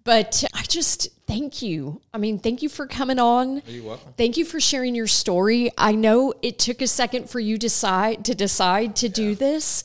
But 0.06 0.44
I 0.54 0.62
just 0.62 1.08
thank 1.26 1.62
you. 1.62 2.00
I 2.14 2.18
mean, 2.18 2.38
thank 2.38 2.62
you 2.62 2.68
for 2.68 2.86
coming 2.86 3.18
on. 3.18 3.60
You're 3.66 3.84
welcome. 3.84 4.14
Thank 4.16 4.36
you 4.36 4.44
for 4.44 4.60
sharing 4.60 4.94
your 4.94 5.08
story. 5.08 5.72
I 5.76 5.96
know 5.96 6.32
it 6.42 6.60
took 6.60 6.80
a 6.80 6.86
second 6.86 7.28
for 7.28 7.40
you 7.40 7.58
decide 7.58 8.24
to 8.26 8.34
decide 8.36 8.94
to 8.96 9.08
do 9.08 9.34
this, 9.34 9.82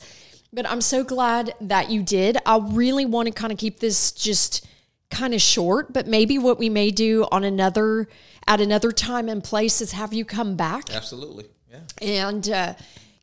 but 0.52 0.64
I'm 0.70 0.80
so 0.80 1.02
glad 1.02 1.54
that 1.60 1.90
you 1.90 2.04
did. 2.04 2.38
I 2.46 2.60
really 2.62 3.04
want 3.04 3.26
to 3.26 3.32
kind 3.32 3.52
of 3.52 3.58
keep 3.58 3.80
this 3.80 4.12
just 4.12 4.64
kind 5.10 5.34
of 5.34 5.40
short, 5.40 5.92
but 5.92 6.06
maybe 6.06 6.38
what 6.38 6.56
we 6.56 6.68
may 6.68 6.92
do 6.92 7.26
on 7.32 7.42
another 7.42 8.08
at 8.46 8.60
another 8.60 8.92
time 8.92 9.28
and 9.28 9.42
place 9.42 9.80
is 9.80 9.92
have 9.92 10.12
you 10.12 10.24
come 10.24 10.56
back 10.56 10.94
Absolutely. 10.94 11.46
Yeah. 11.70 11.80
and 12.00 12.48
uh, 12.48 12.74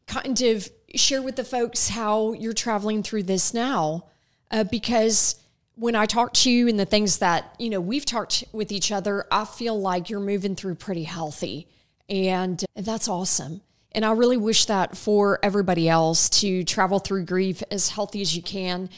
kind 0.07 0.41
of 0.41 0.69
share 0.95 1.21
with 1.21 1.38
the 1.38 1.43
folks 1.45 1.89
how 1.89 2.33
you're 2.33 2.53
traveling 2.53 3.03
through 3.03 3.23
this 3.23 3.53
now. 3.53 4.05
Uh, 4.51 4.63
because 4.63 5.35
when 5.80 5.96
I 5.96 6.06
talk 6.06 6.34
to 6.34 6.52
you 6.52 6.68
and 6.68 6.78
the 6.78 6.86
things 6.86 7.20
that, 7.20 7.56
you 7.58 7.70
know, 7.70 7.80
we've 7.80 8.06
talked 8.06 8.44
with 8.52 8.72
each 8.72 8.92
other, 8.92 9.26
I 9.32 9.46
feel 9.46 9.80
like 9.80 10.10
you're 10.10 10.20
moving 10.20 10.56
through 10.56 10.76
pretty 10.76 11.04
healthy. 11.04 11.70
And 12.10 12.63
that's 12.76 13.08
awesome. 13.08 13.62
And 13.94 14.04
I 14.04 14.12
really 14.12 14.38
wish 14.38 14.65
that 14.65 14.98
for 14.98 15.39
everybody 15.42 15.88
else 15.88 16.30
to 16.42 16.65
travel 16.65 17.00
through 17.00 17.24
grief 17.26 17.63
as 17.72 17.89
healthy 17.89 18.22
as 18.22 18.36
you 18.36 18.44
can 18.44 18.89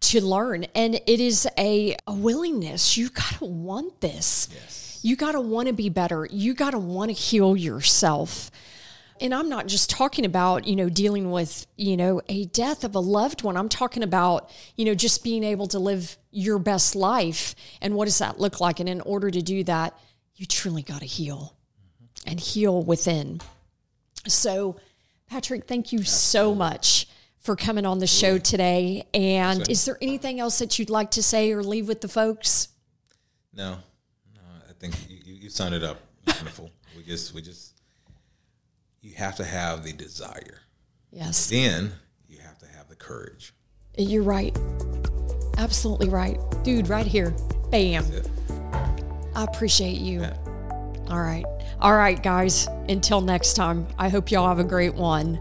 to 0.00 0.22
learn. 0.22 0.64
And 0.74 0.96
it 1.06 1.20
is 1.20 1.48
a, 1.58 1.96
a 2.06 2.12
willingness. 2.12 2.98
You 2.98 3.08
got 3.08 3.38
to 3.38 3.46
want 3.46 4.00
this. 4.02 4.48
Yes. 4.52 5.00
You 5.02 5.16
got 5.16 5.32
to 5.32 5.40
want 5.40 5.68
to 5.68 5.74
be 5.74 5.88
better. 5.88 6.28
You 6.30 6.52
got 6.52 6.72
to 6.72 6.78
want 6.78 7.08
to 7.08 7.14
heal 7.14 7.56
yourself. 7.56 8.50
And 9.20 9.34
I'm 9.34 9.48
not 9.48 9.66
just 9.66 9.90
talking 9.90 10.24
about, 10.24 10.66
you 10.66 10.76
know, 10.76 10.88
dealing 10.88 11.30
with, 11.30 11.66
you 11.76 11.96
know, 11.96 12.20
a 12.28 12.46
death 12.46 12.84
of 12.84 12.94
a 12.94 13.00
loved 13.00 13.42
one. 13.42 13.56
I'm 13.56 13.68
talking 13.68 14.02
about, 14.02 14.50
you 14.76 14.84
know, 14.84 14.94
just 14.94 15.24
being 15.24 15.44
able 15.44 15.66
to 15.68 15.78
live 15.78 16.16
your 16.30 16.58
best 16.58 16.94
life. 16.94 17.54
And 17.80 17.94
what 17.94 18.06
does 18.06 18.18
that 18.18 18.38
look 18.38 18.60
like? 18.60 18.80
And 18.80 18.88
in 18.88 19.00
order 19.00 19.30
to 19.30 19.42
do 19.42 19.64
that, 19.64 19.98
you 20.36 20.46
truly 20.46 20.82
got 20.82 21.00
to 21.00 21.06
heal 21.06 21.56
mm-hmm. 21.80 22.30
and 22.30 22.40
heal 22.40 22.82
within. 22.82 23.40
So, 24.26 24.76
Patrick, 25.28 25.66
thank 25.66 25.92
you 25.92 26.02
so 26.02 26.54
much 26.54 27.08
for 27.38 27.56
coming 27.56 27.86
on 27.86 28.00
the 28.00 28.06
show 28.06 28.38
today. 28.38 29.06
And 29.14 29.68
is 29.70 29.84
there 29.84 29.96
anything 30.02 30.40
else 30.40 30.58
that 30.58 30.78
you'd 30.78 30.90
like 30.90 31.12
to 31.12 31.22
say 31.22 31.52
or 31.52 31.62
leave 31.62 31.88
with 31.88 32.00
the 32.00 32.08
folks? 32.08 32.68
No, 33.54 33.78
no. 34.34 34.40
I 34.68 34.72
think 34.78 34.94
you, 35.08 35.18
you, 35.24 35.34
you 35.42 35.50
summed 35.50 35.74
it 35.74 35.84
up 35.84 36.00
wonderful. 36.26 36.70
we 36.96 37.04
just, 37.04 37.32
we 37.34 37.40
just, 37.40 37.75
you 39.00 39.14
have 39.14 39.36
to 39.36 39.44
have 39.44 39.84
the 39.84 39.92
desire. 39.92 40.60
Yes, 41.12 41.48
Then 41.48 41.92
you 42.28 42.38
have 42.40 42.58
to 42.58 42.66
have 42.66 42.88
the 42.88 42.96
courage. 42.96 43.54
you're 43.96 44.22
right. 44.22 44.56
Absolutely 45.58 46.08
right. 46.08 46.38
Dude, 46.64 46.88
right 46.88 47.06
here. 47.06 47.30
Bam. 47.70 48.04
I 49.34 49.44
appreciate 49.44 49.98
you. 49.98 50.22
All 51.08 51.20
right. 51.22 51.44
All 51.80 51.94
right, 51.94 52.22
guys. 52.22 52.66
Until 52.88 53.20
next 53.20 53.54
time, 53.54 53.86
I 53.98 54.08
hope 54.08 54.30
y'all 54.30 54.48
have 54.48 54.58
a 54.58 54.64
great 54.64 54.94
one. 54.94 55.40